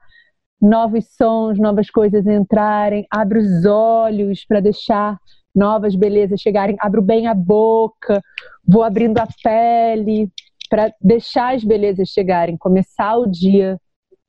[0.63, 5.19] novos sons, novas coisas entrarem, abro os olhos para deixar
[5.54, 8.23] novas belezas chegarem, abro bem a boca,
[8.65, 10.32] vou abrindo a pele,
[10.69, 13.78] para deixar as belezas chegarem, começar o dia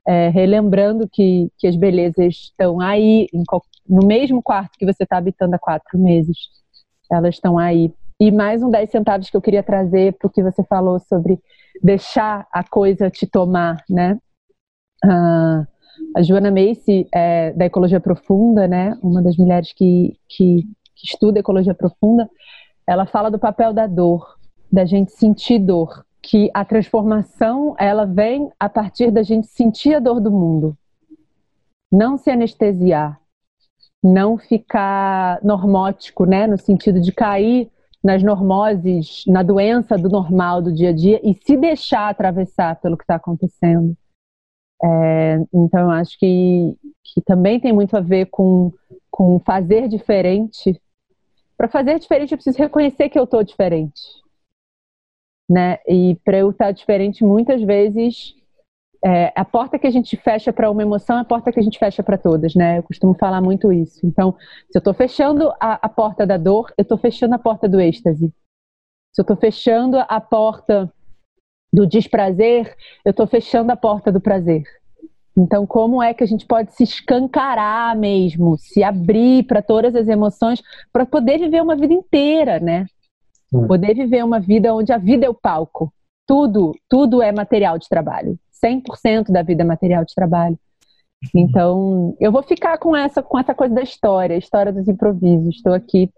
[0.07, 3.45] é, relembrando que, que as belezas estão aí, em,
[3.89, 6.37] no mesmo quarto que você está habitando há quatro meses.
[7.11, 7.95] Elas estão aí.
[8.21, 11.39] E mais um 10 centavos que eu queria trazer para o que você falou sobre
[11.83, 14.19] deixar a coisa te tomar, né?
[15.03, 15.67] Ah,
[16.17, 18.97] a Joana Macy, é, da Ecologia Profunda, né?
[19.03, 22.29] Uma das mulheres que, que, que estuda Ecologia Profunda,
[22.87, 24.37] ela fala do papel da dor,
[24.71, 30.01] da gente sentir dor que a transformação ela vem a partir da gente sentir a
[30.01, 30.77] dor do mundo,
[31.93, 33.21] não se anestesiar,
[34.03, 37.71] não ficar normótico, né, no sentido de cair
[38.03, 42.99] nas normoses, na doença do normal do dia a dia e se deixar atravessar pelo
[42.99, 43.97] que está acontecendo.
[44.83, 48.73] É, então, acho que, que também tem muito a ver com,
[49.11, 50.81] com fazer diferente.
[51.57, 54.01] Para fazer diferente, eu preciso reconhecer que eu estou diferente.
[55.49, 55.79] Né?
[55.87, 58.35] E para eu estar diferente, muitas vezes,
[59.05, 61.63] é, a porta que a gente fecha para uma emoção é a porta que a
[61.63, 62.79] gente fecha para todas, né?
[62.79, 64.07] Eu costumo falar muito isso.
[64.07, 64.35] Então,
[64.71, 67.79] se eu estou fechando a, a, porta da dor, eu estou fechando a porta do
[67.79, 68.33] êxtase.
[69.13, 70.91] Se eu estou fechando a porta
[71.75, 72.73] do desprazer,
[73.05, 74.63] eu estou fechando a porta do prazer.
[75.37, 80.07] Então, como é que a gente pode se escancarar mesmo, se abrir para todas as
[80.07, 82.87] emoções, para poder viver uma vida inteira, né?
[83.53, 83.67] Hum.
[83.67, 85.93] Poder viver uma vida onde a vida é o palco.
[86.25, 88.39] Tudo, tudo é material de trabalho.
[88.65, 90.57] 100% da vida é material de trabalho.
[91.35, 95.57] Então, eu vou ficar com essa, com essa coisa da história, a história dos improvisos.
[95.57, 96.09] Estou aqui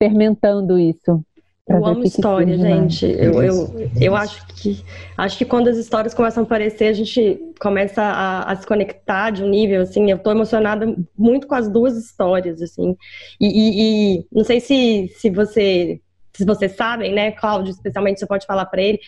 [0.00, 1.20] fermentando isso.
[1.68, 3.04] Eu amo história, gente.
[3.04, 4.84] Eu, eu, eu acho que
[5.16, 9.30] acho que quando as histórias começam a aparecer, a gente começa a, a se conectar
[9.30, 10.08] de um nível assim.
[10.08, 12.96] Eu estou emocionada muito com as duas histórias, assim.
[13.40, 16.00] E, e, e, não sei se, se você
[16.36, 19.00] se vocês sabem, né, Cláudio, especialmente você pode falar para ele,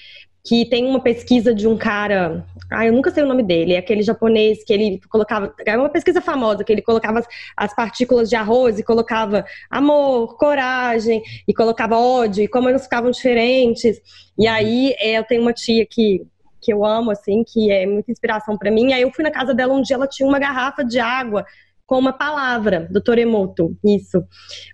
[0.48, 3.78] que tem uma pesquisa de um cara, ah, eu nunca sei o nome dele, é
[3.78, 8.30] aquele japonês que ele colocava, é uma pesquisa famosa, que ele colocava as, as, partículas
[8.30, 14.00] de arroz e colocava amor, coragem, e colocava ódio, e como eles ficavam diferentes.
[14.38, 16.26] E aí é, eu tenho uma tia que,
[16.62, 19.30] que eu amo, assim, que é muita inspiração para mim, e aí eu fui na
[19.30, 21.44] casa dela um dia, ela tinha uma garrafa de água
[21.88, 24.22] com uma palavra do Toremoto, isso.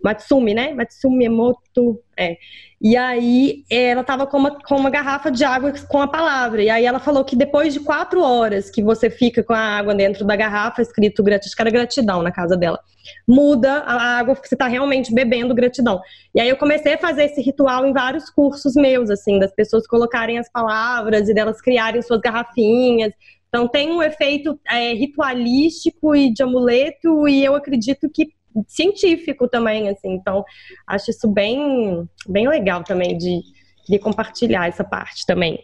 [0.02, 0.74] Matsumi, né?
[0.74, 2.36] Matsumi Emoto, é.
[2.82, 6.60] E aí ela tava com uma, com uma garrafa de água com a palavra.
[6.60, 9.94] E aí ela falou que depois de quatro horas que você fica com a água
[9.94, 12.80] dentro da garrafa, escrito gratidão, era gratidão na casa dela,
[13.28, 16.00] muda a água você está realmente bebendo gratidão.
[16.34, 19.86] E aí eu comecei a fazer esse ritual em vários cursos meus, assim, das pessoas
[19.86, 23.12] colocarem as palavras e delas criarem suas garrafinhas.
[23.54, 28.30] Então tem um efeito é, ritualístico e de amuleto, e eu acredito que
[28.66, 30.12] científico também, assim.
[30.14, 30.44] Então,
[30.84, 33.42] acho isso bem, bem legal também de,
[33.88, 35.60] de compartilhar essa parte também.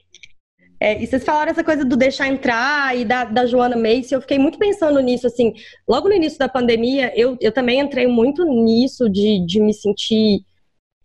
[0.78, 4.20] É, e vocês falaram essa coisa do deixar entrar e da, da Joana Macy, eu
[4.20, 5.52] fiquei muito pensando nisso, assim,
[5.86, 10.44] logo no início da pandemia, eu, eu também entrei muito nisso de, de me sentir,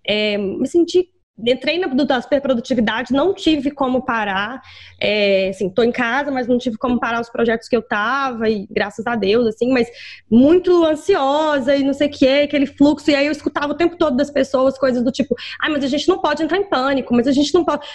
[0.05, 4.61] é, me sentir entrei na da superprodutividade, não tive como parar,
[4.99, 8.49] é, assim, tô em casa, mas não tive como parar os projetos que eu tava,
[8.49, 9.87] e graças a Deus, assim, mas
[10.29, 13.97] muito ansiosa e não sei o que, aquele fluxo, e aí eu escutava o tempo
[13.97, 16.69] todo das pessoas coisas do tipo, ai, ah, mas a gente não pode entrar em
[16.69, 17.85] pânico, mas a gente não pode...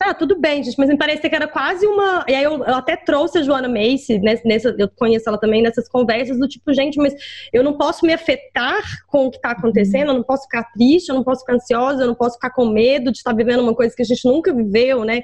[0.00, 2.24] Ah, tudo bem, gente, mas me parecia que era quase uma.
[2.28, 5.88] E aí eu, eu até trouxe a Joana Macy, nessa, eu conheço ela também nessas
[5.88, 7.14] conversas, do tipo, gente, mas
[7.52, 11.08] eu não posso me afetar com o que está acontecendo, eu não posso ficar triste,
[11.08, 13.74] eu não posso ficar ansiosa, eu não posso ficar com medo de estar vivendo uma
[13.74, 15.22] coisa que a gente nunca viveu, né?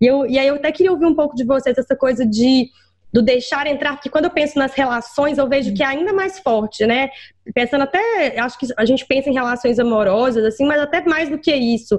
[0.00, 2.68] E, eu, e aí eu até queria ouvir um pouco de vocês essa coisa de
[3.12, 6.38] do deixar entrar, porque quando eu penso nas relações, eu vejo que é ainda mais
[6.38, 7.10] forte, né?
[7.54, 11.38] Pensando até, acho que a gente pensa em relações amorosas, assim, mas até mais do
[11.38, 11.98] que isso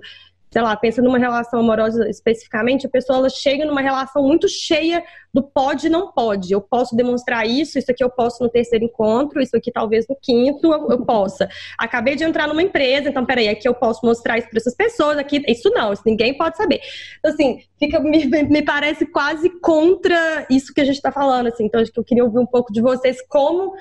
[0.54, 5.04] sei lá, pensa numa relação amorosa especificamente, a pessoa ela chega numa relação muito cheia
[5.34, 6.54] do pode e não pode.
[6.54, 10.16] Eu posso demonstrar isso, isso aqui eu posso no terceiro encontro, isso aqui talvez no
[10.16, 11.50] quinto eu, eu possa.
[11.76, 15.18] Acabei de entrar numa empresa, então peraí, aqui eu posso mostrar isso para essas pessoas,
[15.18, 16.80] aqui isso não, isso ninguém pode saber.
[17.18, 21.66] Então, assim, fica, me, me parece quase contra isso que a gente está falando, assim.
[21.66, 23.74] Então, acho que eu queria ouvir um pouco de vocês, como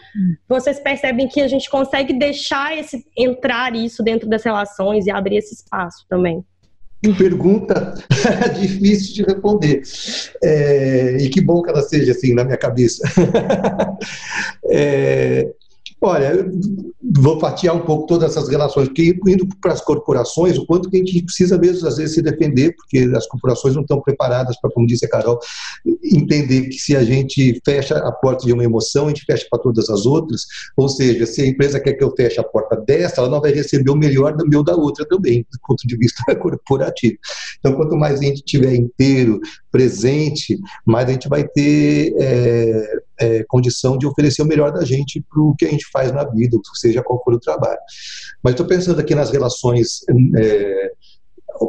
[0.49, 5.37] vocês percebem que a gente consegue deixar esse entrar isso dentro das relações e abrir
[5.37, 6.43] esse espaço também
[7.11, 7.95] pergunta
[8.61, 9.83] difícil de responder.
[10.43, 13.03] É, e que bom que ela seja assim na minha cabeça.
[14.71, 15.49] é,
[16.05, 16.51] Olha,
[17.17, 20.97] vou fatiar um pouco todas essas relações, porque indo para as corporações, o quanto que
[20.97, 24.69] a gente precisa mesmo, às vezes, se defender, porque as corporações não estão preparadas para,
[24.73, 25.39] como disse a Carol,
[26.03, 29.61] entender que se a gente fecha a porta de uma emoção, a gente fecha para
[29.61, 30.43] todas as outras,
[30.77, 33.53] ou seja, se a empresa quer que eu feche a porta dessa, ela não vai
[33.53, 37.17] receber o melhor do meu da outra também, do ponto de vista corporativo.
[37.61, 39.41] Então, quanto mais a gente tiver inteiro,
[39.73, 45.25] presente, mais a gente vai ter é, é, condição de oferecer o melhor da gente
[45.29, 47.81] para o que a gente faz na vida, seja qual for o trabalho.
[48.43, 50.03] Mas estou pensando aqui nas relações
[50.37, 50.93] é,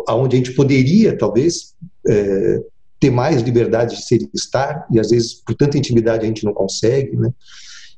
[0.10, 1.74] onde a gente poderia, talvez,
[2.08, 2.62] é,
[3.00, 6.46] ter mais liberdade de ser e estar, e às vezes, por tanta intimidade, a gente
[6.46, 7.30] não consegue, né?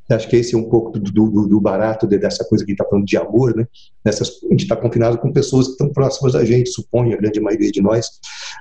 [0.10, 2.82] Acho que esse é um pouco do, do, do barato dessa coisa que a gente
[2.82, 3.68] está falando de amor, né?
[4.04, 7.40] Nessas, a gente está confinado com pessoas que estão próximas da gente, suponho, a grande
[7.40, 8.08] maioria de nós,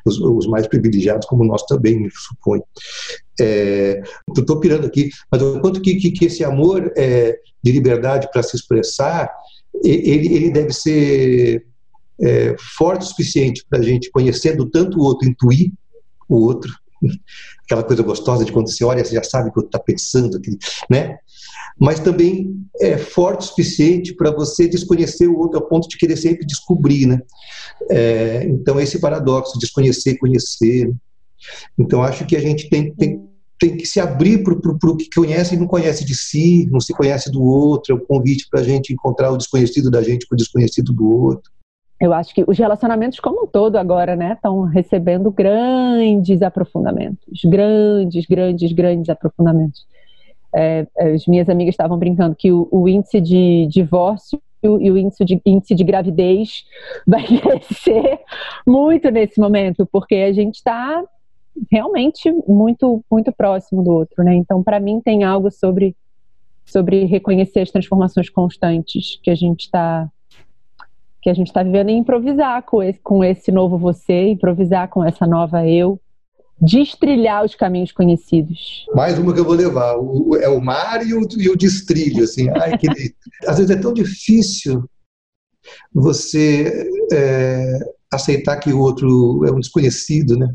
[0.06, 2.64] os, os mais privilegiados, como nós também, suponho.
[3.38, 4.02] É,
[4.36, 8.42] Estou pirando aqui, mas o quanto que, que, que esse amor é, de liberdade para
[8.42, 9.30] se expressar,
[9.82, 11.66] ele, ele deve ser
[12.20, 15.72] é, forte o suficiente para a gente, conhecendo tanto o outro, intuir
[16.28, 16.72] o outro,
[17.64, 20.40] aquela coisa gostosa de quando você olha, você já sabe o que está pensando,
[20.90, 21.16] né?
[21.78, 26.16] Mas também é forte o suficiente para você desconhecer o outro, ao ponto de querer
[26.16, 27.20] sempre descobrir, né?
[27.90, 30.92] É, então, esse paradoxo, desconhecer, conhecer.
[31.78, 33.20] Então, acho que a gente tem, tem,
[33.58, 36.92] tem que se abrir para o que conhece e não conhece de si, não se
[36.92, 40.34] conhece do outro, é um convite para a gente encontrar o desconhecido da gente com
[40.34, 41.53] o desconhecido do outro
[42.00, 48.26] eu acho que os relacionamentos como um todo agora, né, estão recebendo grandes aprofundamentos, grandes,
[48.26, 49.86] grandes, grandes aprofundamentos.
[50.54, 55.24] É, as minhas amigas estavam brincando que o, o índice de divórcio e o índice
[55.24, 56.64] de, índice de gravidez
[57.06, 58.20] vai crescer
[58.66, 61.04] muito nesse momento, porque a gente está
[61.70, 64.34] realmente muito muito próximo do outro, né?
[64.34, 65.94] Então, para mim tem algo sobre
[66.64, 70.08] sobre reconhecer as transformações constantes que a gente está
[71.24, 75.02] que a gente está vivendo e improvisar com esse, com esse novo você, improvisar com
[75.02, 75.98] essa nova eu,
[76.60, 78.84] destrilhar os caminhos conhecidos.
[78.94, 82.24] Mais uma que eu vou levar, o, é o mar e o, e o destrilho,
[82.24, 82.50] assim.
[82.50, 82.86] Ai, que...
[83.48, 84.84] Às vezes é tão difícil
[85.94, 87.78] você é,
[88.12, 90.54] aceitar que o outro é um desconhecido, né?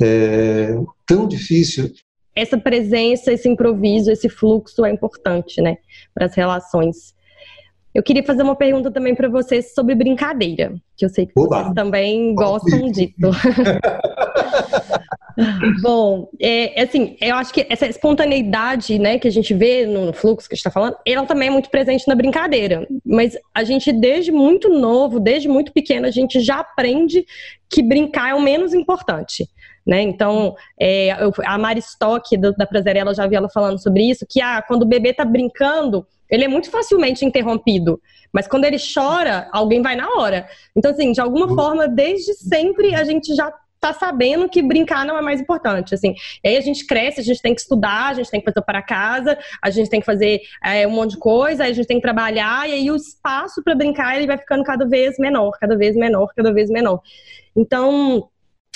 [0.00, 1.92] É tão difícil.
[2.36, 5.78] Essa presença, esse improviso, esse fluxo é importante, né,
[6.14, 7.14] para as relações.
[7.94, 11.62] Eu queria fazer uma pergunta também para vocês sobre brincadeira, que eu sei que Oba.
[11.62, 13.14] vocês também gostam disso.
[15.80, 20.48] Bom, é, assim, eu acho que essa espontaneidade, né, que a gente vê no fluxo
[20.48, 22.86] que a gente está falando, ela também é muito presente na brincadeira.
[23.04, 27.24] Mas a gente, desde muito novo, desde muito pequeno, a gente já aprende
[27.70, 29.48] que brincar é o menos importante.
[29.86, 30.02] Né?
[30.02, 34.40] Então, é, eu, a Mari Stock, da Prazerela, já vi ela falando sobre isso, que
[34.40, 38.00] ah, quando o bebê está brincando, ele é muito facilmente interrompido.
[38.32, 40.46] Mas quando ele chora, alguém vai na hora.
[40.76, 41.54] Então, assim, de alguma uhum.
[41.54, 43.52] forma, desde sempre a gente já
[43.84, 46.14] tá sabendo que brincar não é mais importante, assim.
[46.42, 48.64] E aí a gente cresce, a gente tem que estudar, a gente tem que fazer
[48.64, 51.98] para casa, a gente tem que fazer é, um monte de coisa, a gente tem
[51.98, 55.76] que trabalhar, e aí o espaço para brincar ele vai ficando cada vez menor, cada
[55.76, 57.02] vez menor, cada vez menor.
[57.54, 58.26] Então,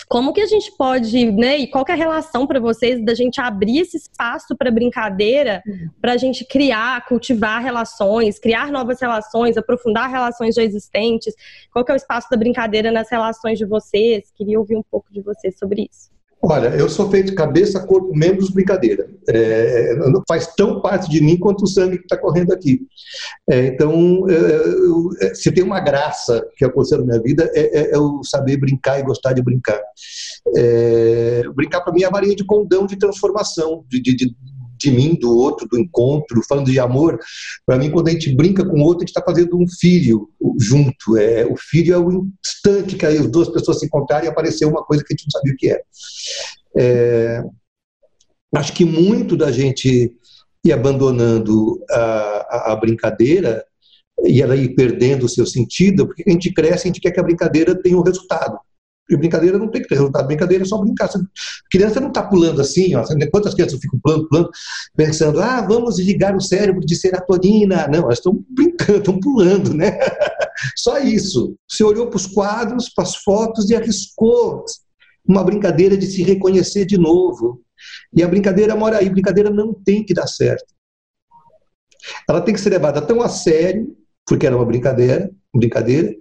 [0.06, 1.58] como que a gente pode, né?
[1.58, 5.62] E qual é a relação para vocês da gente abrir esse espaço para brincadeira,
[6.00, 11.34] para a gente criar, cultivar relações, criar novas relações, aprofundar relações já existentes?
[11.72, 14.30] Qual que é o espaço da brincadeira nas relações de vocês?
[14.34, 16.17] Queria ouvir um pouco de vocês sobre isso.
[16.40, 19.08] Olha, eu sou feito cabeça, corpo, membros, brincadeira.
[19.28, 19.92] É,
[20.26, 22.86] faz tão parte de mim quanto o sangue que está correndo aqui.
[23.50, 27.80] É, então, é, eu, é, se tem uma graça que aconteceu na minha vida, é,
[27.80, 29.80] é, é o saber brincar e gostar de brincar.
[31.56, 34.36] brincar, para mim, é a varinha de condão de transformação, de, de, de
[34.78, 37.18] de mim, do outro, do encontro, falando de amor.
[37.66, 40.28] Para mim, quando a gente brinca com o outro, a gente está fazendo um filho
[40.58, 41.16] junto.
[41.16, 44.82] É, o filho é o instante que as duas pessoas se encontrarem e aparecer uma
[44.84, 45.82] coisa que a gente não sabia o que é.
[46.76, 47.44] é
[48.54, 50.12] acho que muito da gente
[50.64, 53.64] ir abandonando a, a, a brincadeira
[54.24, 57.20] e ela ir perdendo o seu sentido, porque a gente cresce, a gente quer que
[57.20, 58.58] a brincadeira tenha um resultado.
[59.10, 60.26] E brincadeira não tem que ter resultado.
[60.26, 61.06] Brincadeira é só brincar.
[61.06, 61.18] A
[61.70, 63.04] criança não está pulando assim, ó.
[63.30, 64.50] Quantas crianças ficam pulando, pulando,
[64.96, 67.88] pensando, ah, vamos ligar o cérebro de serotonina.
[67.88, 69.98] Não, elas estão brincando, estão pulando, né?
[70.76, 71.56] Só isso.
[71.68, 74.64] Você olhou para os quadros, para as fotos e arriscou
[75.26, 77.62] uma brincadeira de se reconhecer de novo.
[78.14, 79.08] E a brincadeira mora aí.
[79.08, 80.74] Brincadeira não tem que dar certo.
[82.28, 86.14] Ela tem que ser levada tão a sério, porque era uma brincadeira, brincadeira,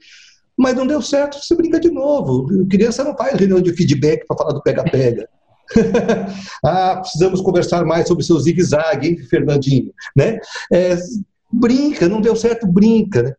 [0.57, 2.47] mas não deu certo, você brinca de novo.
[2.67, 5.29] Criança não faz reunião de feedback para falar do pega-pega.
[6.63, 9.93] ah, precisamos conversar mais sobre seu zigue-zague, hein, Fernandinho?
[10.15, 10.39] Né?
[10.71, 10.97] É,
[11.51, 13.21] brinca, não deu certo, brinca.
[13.21, 13.33] Né?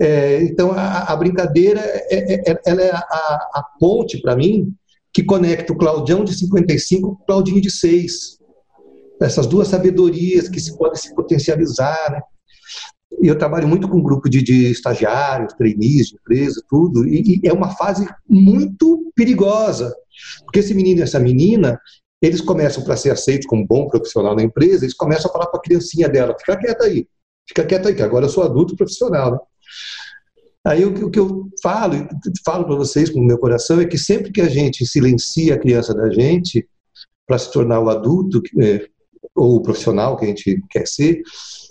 [0.00, 4.72] É, então, a, a brincadeira é, é, é ela é a, a ponte, para mim,
[5.12, 8.38] que conecta o Claudião de 55 com o Claudinho de 6.
[9.22, 12.20] Essas duas sabedorias que se podem se potencializar, né?
[13.22, 17.48] Eu trabalho muito com um grupo de, de estagiários, trainees de empresa, tudo, e, e,
[17.48, 19.94] é uma fase muito perigosa,
[20.44, 21.80] porque esse menino e essa menina,
[22.20, 25.58] eles começam para ser aceitos como bom profissional na empresa, eles começam a falar para
[25.58, 27.06] a criancinha dela, fica quieta aí,
[27.46, 29.38] fica quieta aí, que agora eu sou adulto profissional, né?
[30.66, 32.06] Aí o, o que eu falo,
[32.44, 35.58] falo para vocês com o meu coração, é que sempre que a gente silencia a
[35.58, 36.68] criança da gente
[37.26, 38.86] para se tornar o adulto, é,
[39.34, 41.22] ou o profissional que a gente quer ser,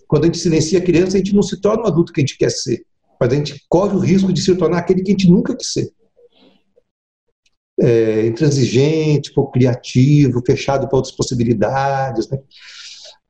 [0.07, 2.23] quando a gente silencia a criança, a gente não se torna o adulto que a
[2.23, 2.85] gente quer ser,
[3.19, 5.73] mas a gente corre o risco de se tornar aquele que a gente nunca quis
[5.73, 5.91] ser.
[7.79, 12.27] É, intransigente, pouco criativo, fechado para outras possibilidades.
[12.29, 12.39] Né?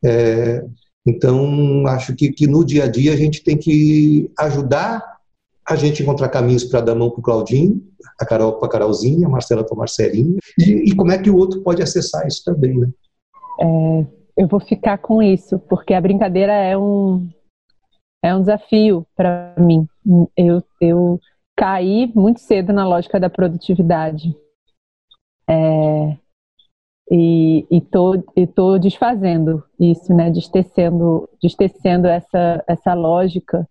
[0.05, 0.63] É,
[1.05, 5.17] então, acho que, que no dia a dia a gente tem que ajudar
[5.67, 7.84] a gente encontrar caminhos para dar mão para o Claudinho,
[8.19, 11.30] a Carol para a Carolzinha, a Marcela para a Marcelinha, e, e, como é que
[11.30, 12.89] o outro pode acessar isso também, né?
[13.59, 14.05] É,
[14.38, 17.28] eu vou ficar com isso, porque a brincadeira é um,
[18.24, 19.88] é um desafio para mim.
[20.38, 21.20] Eu, eu
[21.56, 24.38] caí muito cedo na lógica da produtividade.
[25.50, 26.18] É,
[27.10, 30.30] e, e, tô, e tô desfazendo isso, né?
[30.30, 33.68] Destecendo, destecendo essa, essa lógica.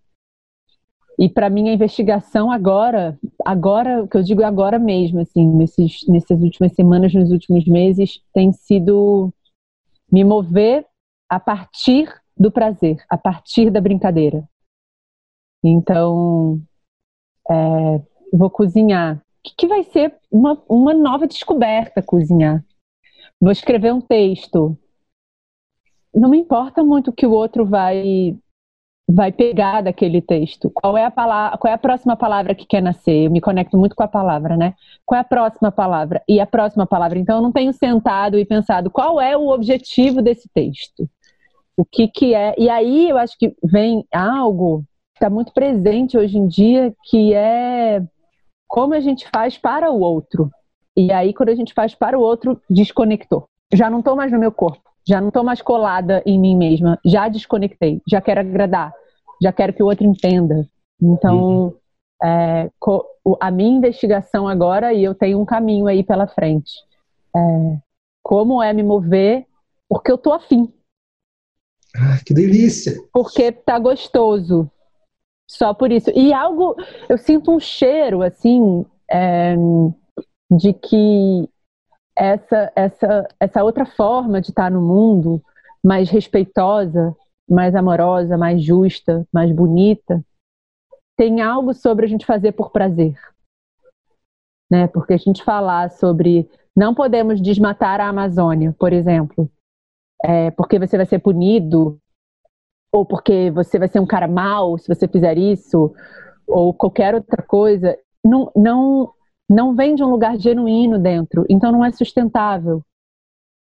[1.19, 6.07] E para mim a investigação agora, agora, o que eu digo agora mesmo, assim, nesses,
[6.09, 9.33] nessas últimas semanas, nos últimos meses, tem sido
[10.11, 10.87] me mover
[11.29, 14.49] a partir do prazer, a partir da brincadeira.
[15.65, 16.61] Então,
[17.51, 17.55] é,
[18.33, 19.17] vou cozinhar.
[19.17, 22.65] O que, vai ser uma, uma nova descoberta cozinhar?
[23.41, 24.77] Vou escrever um texto.
[26.15, 28.37] Não me importa muito o que o outro vai
[29.09, 30.71] vai pegar daquele texto.
[30.71, 33.27] Qual é a palavra, qual é a próxima palavra que quer nascer?
[33.27, 34.75] Eu me conecto muito com a palavra, né?
[35.05, 36.23] Qual é a próxima palavra?
[36.29, 37.19] E a próxima palavra.
[37.19, 41.09] Então eu não tenho sentado e pensado qual é o objetivo desse texto.
[41.77, 42.55] O que que é?
[42.59, 44.81] E aí eu acho que vem algo
[45.15, 48.03] que está muito presente hoje em dia, que é
[48.67, 50.51] como a gente faz para o outro.
[50.97, 53.49] E aí, quando a gente faz para o outro, desconectou.
[53.73, 56.99] Já não estou mais no meu corpo, já não estou mais colada em mim mesma,
[57.05, 58.93] já desconectei, já quero agradar,
[59.41, 60.67] já quero que o outro entenda.
[61.01, 61.75] Então, uhum.
[62.23, 62.71] é,
[63.41, 66.73] a minha investigação agora, e eu tenho um caminho aí pela frente,
[67.35, 67.79] é,
[68.23, 69.47] como é me mover,
[69.89, 70.73] porque eu tô afim.
[71.95, 72.95] Ah, que delícia!
[73.13, 74.71] Porque tá gostoso.
[75.49, 76.11] Só por isso.
[76.11, 76.75] E algo,
[77.09, 79.55] eu sinto um cheiro, assim, é,
[80.51, 81.49] de que
[82.17, 85.43] essa, essa, essa outra forma de estar no mundo,
[85.85, 87.15] mais respeitosa,
[87.49, 90.25] mais amorosa, mais justa, mais bonita,
[91.17, 93.15] tem algo sobre a gente fazer por prazer.
[94.71, 94.89] Né?
[94.89, 99.51] Porque a gente falar sobre não podemos desmatar a Amazônia, por exemplo,
[100.25, 101.99] é, porque você vai ser punido,
[102.93, 105.95] ou porque você vai ser um cara mau se você fizer isso,
[106.47, 109.13] ou qualquer outra coisa, não, não,
[109.49, 112.83] não vem de um lugar genuíno dentro, então não é sustentável.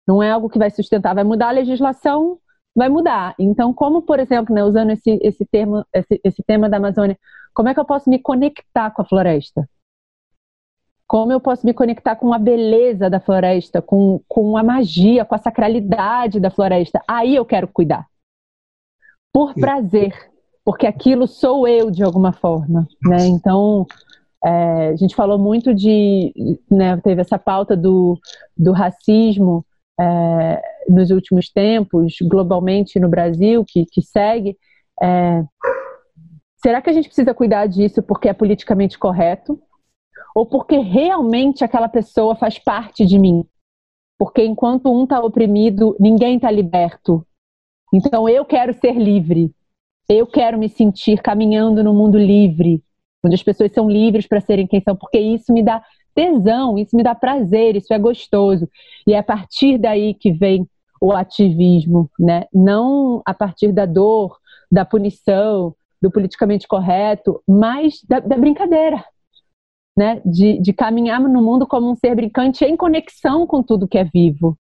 [0.06, 1.14] Não é algo que vai sustentar.
[1.14, 2.38] Vai mudar a legislação,
[2.74, 3.34] vai mudar.
[3.38, 7.18] Então, como, por exemplo, né, usando esse, esse, termo, esse, esse tema da Amazônia,
[7.54, 9.68] como é que eu posso me conectar com a floresta?
[11.06, 15.34] Como eu posso me conectar com a beleza da floresta, com, com a magia, com
[15.34, 17.02] a sacralidade da floresta?
[17.06, 18.06] Aí eu quero cuidar.
[19.30, 20.14] Por prazer,
[20.64, 22.88] porque aquilo sou eu de alguma forma.
[23.02, 23.26] Né?
[23.26, 23.86] Então,
[24.44, 28.18] é, a gente falou muito de, né, teve essa pauta do,
[28.56, 29.64] do racismo
[30.00, 34.56] é, nos últimos tempos, globalmente no Brasil, que, que segue.
[35.00, 35.44] É,
[36.56, 39.60] será que a gente precisa cuidar disso porque é politicamente correto?
[40.34, 43.44] Ou porque realmente aquela pessoa faz parte de mim?
[44.18, 47.24] Porque enquanto um está oprimido, ninguém está liberto.
[47.94, 49.54] Então eu quero ser livre.
[50.08, 52.82] Eu quero me sentir caminhando no mundo livre
[53.24, 55.82] onde as pessoas são livres para serem quem são, porque isso me dá
[56.14, 58.68] tesão, isso me dá prazer, isso é gostoso.
[59.06, 60.68] E é a partir daí que vem
[61.00, 62.46] o ativismo, né?
[62.52, 64.38] Não a partir da dor,
[64.70, 69.04] da punição, do politicamente correto, mas da, da brincadeira,
[69.96, 70.20] né?
[70.24, 74.04] De, de, caminhar no mundo como um ser brincante em conexão com tudo que é
[74.04, 74.56] vivo.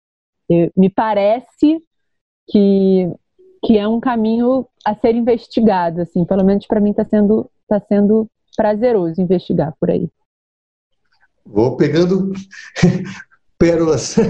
[0.49, 1.84] Eu, me parece
[2.49, 3.09] que
[3.64, 7.80] que é um caminho a ser investigado, assim, pelo menos para mim está sendo tá
[7.80, 10.10] sendo prazeroso investigar por aí.
[11.45, 12.32] Vou pegando
[13.58, 14.16] pérolas.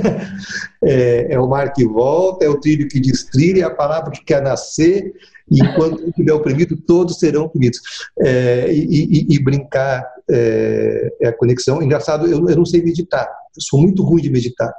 [0.84, 4.26] É, é, o mar que volta, é o trilho que destrilha, é a palavra que
[4.26, 5.14] quer nascer,
[5.52, 7.80] e enquanto estiver oprimido, todos serão oprimidos.
[8.20, 11.84] É, e, e, e, brincar é, é, a conexão.
[11.84, 14.74] Engraçado, eu, eu não sei meditar, eu sou muito ruim de meditar.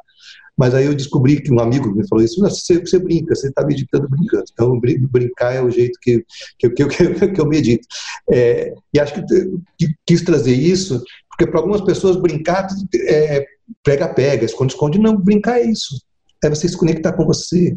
[0.63, 3.67] Mas aí eu descobri que um amigo me falou isso, você, você brinca, você está
[3.67, 4.45] meditando brincando.
[4.53, 6.25] Então, brincar é o jeito que,
[6.57, 6.87] que, que,
[7.35, 7.85] que, eu medito.
[8.31, 9.23] É, e acho que,
[9.77, 12.69] que quis trazer isso, porque para algumas pessoas brincar
[13.09, 13.45] é
[13.83, 15.01] pega-pega, esconde-esconde.
[15.01, 16.01] Não, brincar é isso.
[16.45, 17.77] É você se conectar com você.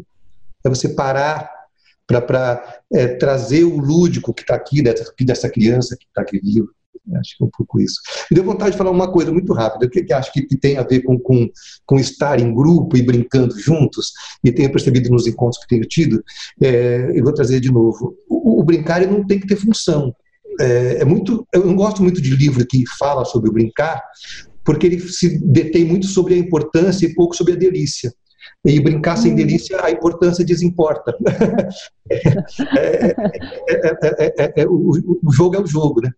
[0.64, 1.50] É você parar
[2.06, 6.68] para é, trazer o lúdico que está aqui, dessa, dessa criança que está aqui viva.
[7.14, 8.00] Acho que é um pouco isso.
[8.30, 10.76] Me deu vontade de falar uma coisa muito rápida, que, que acho que, que, tem
[10.76, 11.48] a ver com, com,
[11.84, 16.22] com estar em grupo e brincando juntos, e tenho percebido nos encontros que tenho tido,
[16.60, 18.16] é, eu vou trazer de novo.
[18.28, 20.14] O, o brincar não tem que ter função.
[20.60, 24.02] É, é, muito, eu não gosto muito de livro que fala sobre o brincar,
[24.64, 28.12] porque ele se detém muito sobre a importância e pouco sobre a delícia.
[28.64, 31.16] E brincar sem delícia, a importância desimporta.
[32.10, 33.14] é,
[34.38, 34.90] é, é, o,
[35.22, 36.10] o, jogo é o jogo, né?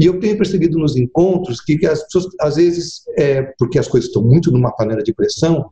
[0.00, 3.02] E eu tenho percebido nos encontros que, que as pessoas, às vezes,
[3.58, 5.68] porque as coisas estão muito numa panela de pressão,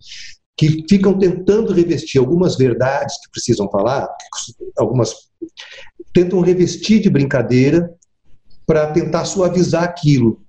[0.57, 4.09] que ficam tentando revestir algumas verdades que precisam falar,
[4.77, 5.15] algumas
[6.13, 7.91] tentam revestir de brincadeira
[8.67, 10.41] para tentar suavizar aquilo.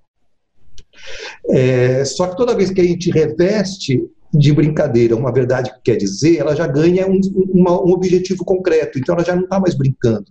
[1.50, 4.04] É, só que toda vez que a gente reveste
[4.34, 7.20] de brincadeira uma verdade que quer dizer, ela já ganha um,
[7.54, 10.26] um objetivo concreto, então ela já não está mais brincando.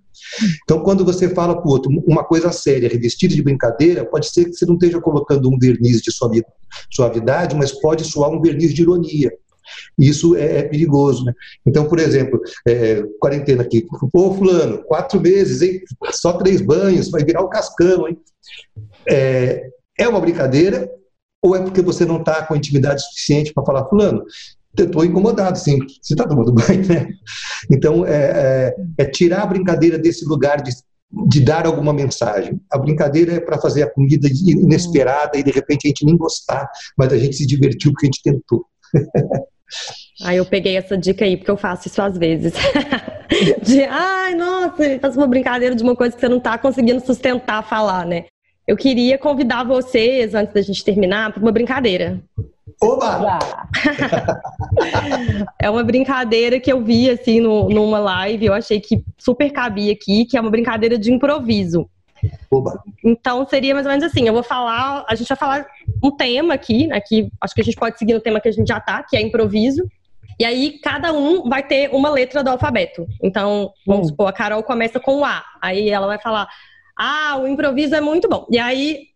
[0.62, 4.46] Então, quando você fala para o outro uma coisa séria, revestida de brincadeira, pode ser
[4.46, 6.11] que você não esteja colocando um verniz de
[6.90, 9.30] suavidade, mas pode soar um verniz de ironia.
[9.98, 11.32] Isso é, é perigoso, né?
[11.64, 15.80] Então, por exemplo, é, quarentena aqui, pô, fulano, quatro meses, hein?
[16.11, 18.18] Só três banhos, vai virar o cascão, hein?
[19.09, 20.90] É, é uma brincadeira
[21.43, 24.24] ou é porque você não está com intimidade suficiente para falar, fulano,
[24.76, 27.09] estou incomodado, sim, você está tomando banho, né?
[27.70, 30.70] Então, é, é, é, tirar a brincadeira desse lugar de,
[31.28, 32.61] de dar alguma mensagem.
[32.70, 36.68] A brincadeira é para fazer a comida inesperada e de repente a gente nem gostar,
[36.97, 38.64] mas a gente se divertiu porque a gente tentou.
[40.22, 42.53] Aí eu peguei essa dica aí, porque eu faço isso às vezes.
[43.62, 47.66] de, ai, nossa, faz uma brincadeira de uma coisa que você não está conseguindo sustentar
[47.66, 48.24] falar, né?
[48.66, 52.20] Eu queria convidar vocês, antes da gente terminar, para uma brincadeira.
[52.82, 53.38] Oba!
[55.61, 59.92] é uma brincadeira que eu vi, assim, no, numa live, eu achei que super cabia
[59.92, 61.88] aqui, que é uma brincadeira de improviso.
[62.50, 62.82] Oba.
[63.04, 65.66] Então seria mais ou menos assim, eu vou falar, a gente vai falar
[66.02, 68.52] um tema aqui, né, que acho que a gente pode seguir no tema que a
[68.52, 69.86] gente já tá, que é improviso.
[70.38, 73.06] E aí cada um vai ter uma letra do alfabeto.
[73.22, 74.08] Então, vamos hum.
[74.08, 75.44] supor, a Carol começa com o A.
[75.61, 76.48] Aí ela vai falar:
[77.01, 78.46] "Ah, o improviso é muito bom".
[78.51, 79.11] E aí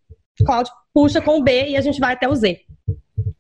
[0.45, 2.61] Cláudio puxa com o B e a gente vai até o Z.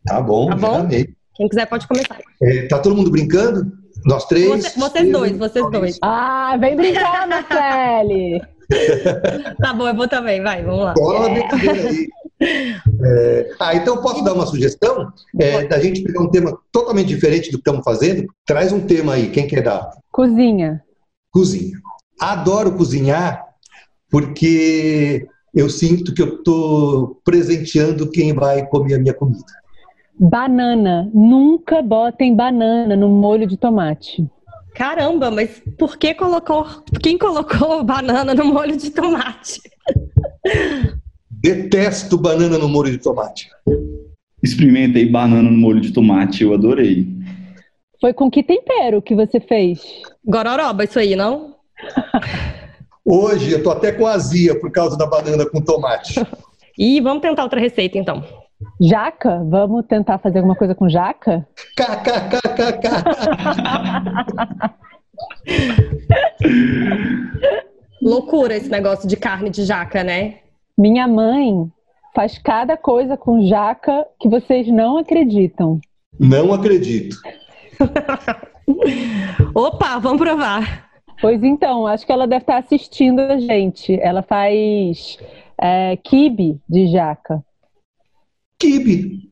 [0.06, 0.88] Tá bom, tá bom?
[0.88, 2.18] Quem quiser pode começar.
[2.42, 3.72] É, tá todo mundo brincando?
[4.04, 4.48] Nós três?
[4.48, 5.98] Você, vocês dois, vocês dois.
[6.02, 8.42] Ah, vem brincar, Marcele!
[9.60, 10.94] tá bom, eu vou também, vai, vamos lá.
[10.94, 12.08] Bola brincadeira aí.
[12.46, 15.10] É, ah, então posso dar uma sugestão?
[15.40, 18.26] É, da gente pegar um tema totalmente diferente do que estamos fazendo?
[18.44, 19.90] Traz um tema aí, quem quer dar?
[20.10, 20.82] Cozinha.
[21.30, 21.78] Cozinha.
[22.20, 23.46] Adoro cozinhar
[24.14, 29.42] porque eu sinto que eu estou presenteando quem vai comer a minha comida.
[30.16, 31.10] Banana.
[31.12, 34.24] Nunca botem banana no molho de tomate.
[34.72, 36.64] Caramba, mas por que colocou.
[37.02, 39.60] Quem colocou banana no molho de tomate?
[41.28, 43.50] Detesto banana no molho de tomate.
[44.44, 47.08] Experimentei banana no molho de tomate, eu adorei.
[48.00, 49.80] Foi com que tempero que você fez?
[50.24, 51.56] Gororoba, isso aí, não?
[53.04, 56.14] Hoje eu tô até com azia por causa da banana com tomate.
[56.78, 58.24] e vamos tentar outra receita então.
[58.80, 59.44] Jaca?
[59.44, 61.46] Vamos tentar fazer alguma coisa com jaca?
[61.76, 62.88] KKKKK.
[68.00, 70.38] Loucura esse negócio de carne de jaca, né?
[70.76, 71.70] Minha mãe
[72.14, 75.78] faz cada coisa com jaca que vocês não acreditam.
[76.18, 77.16] Não acredito.
[79.54, 80.93] Opa, vamos provar.
[81.20, 83.98] Pois então, acho que ela deve estar assistindo a gente.
[84.00, 85.18] Ela faz
[85.60, 87.42] é, kibe de jaca.
[88.58, 89.30] Kibe.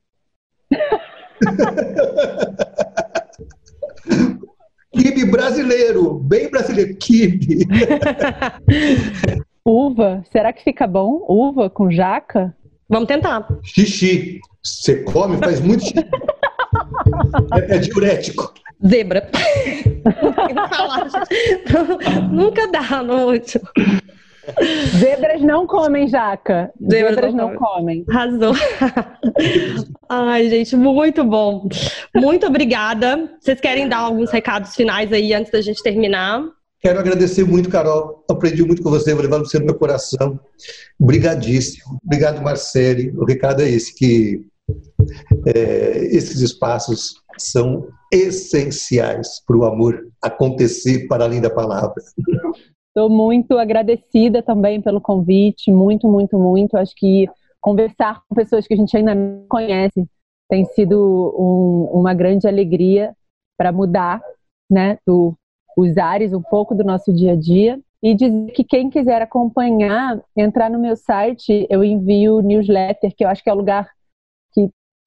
[4.93, 7.67] kibe brasileiro, bem brasileiro, kibe.
[9.65, 11.25] Uva, será que fica bom?
[11.29, 12.55] Uva com jaca?
[12.89, 13.47] Vamos tentar.
[13.63, 14.41] Xixi.
[14.63, 15.99] Você come, faz muito xixi.
[17.71, 18.53] é, é diurético.
[18.87, 19.29] Zebra.
[22.31, 23.65] Nunca dá no último.
[24.99, 26.73] Zebras não comem jaca.
[26.81, 28.05] Zebras, Zebras não, não comem.
[28.09, 28.53] Razão.
[30.09, 31.69] Ai, gente, muito bom.
[32.15, 33.31] Muito obrigada.
[33.41, 36.45] Vocês querem dar alguns recados finais aí antes da gente terminar?
[36.81, 38.25] Quero agradecer muito, Carol.
[38.29, 40.41] Aprendi muito com você, vou levar você no meu coração.
[40.99, 42.01] Obrigadíssimo.
[42.05, 43.13] Obrigado, Marcele.
[43.17, 44.45] O recado é esse, que
[45.47, 51.95] é, esses espaços são essenciais para o amor acontecer para além da palavra.
[52.89, 56.77] Estou muito agradecida também pelo convite, muito, muito, muito.
[56.77, 57.27] Acho que
[57.61, 60.07] conversar com pessoas que a gente ainda não conhece
[60.51, 63.15] tem sido um, uma grande alegria
[63.57, 64.21] para mudar
[64.71, 65.35] né, do,
[65.79, 67.81] os ares um pouco do nosso dia a dia.
[68.03, 73.29] E dizer que quem quiser acompanhar, entrar no meu site, eu envio newsletter, que eu
[73.29, 73.89] acho que é o lugar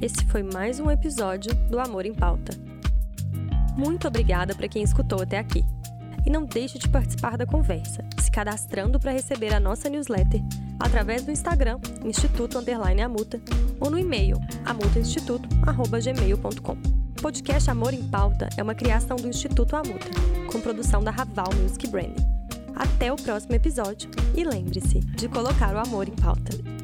[0.00, 2.52] Esse foi mais um episódio do Amor em Pauta.
[3.76, 5.64] Muito obrigada para quem escutou até aqui.
[6.26, 10.40] E não deixe de participar da conversa, se cadastrando para receber a nossa newsletter
[10.78, 13.40] através do Instagram, Instituto Underline Amuta,
[13.80, 16.72] ou no e-mail, amutainstituto.gmail.com.
[16.72, 20.10] O podcast Amor em Pauta é uma criação do Instituto Amuta,
[20.50, 22.26] com produção da Raval Music Branding.
[22.74, 26.83] Até o próximo episódio e lembre-se de colocar o amor em pauta.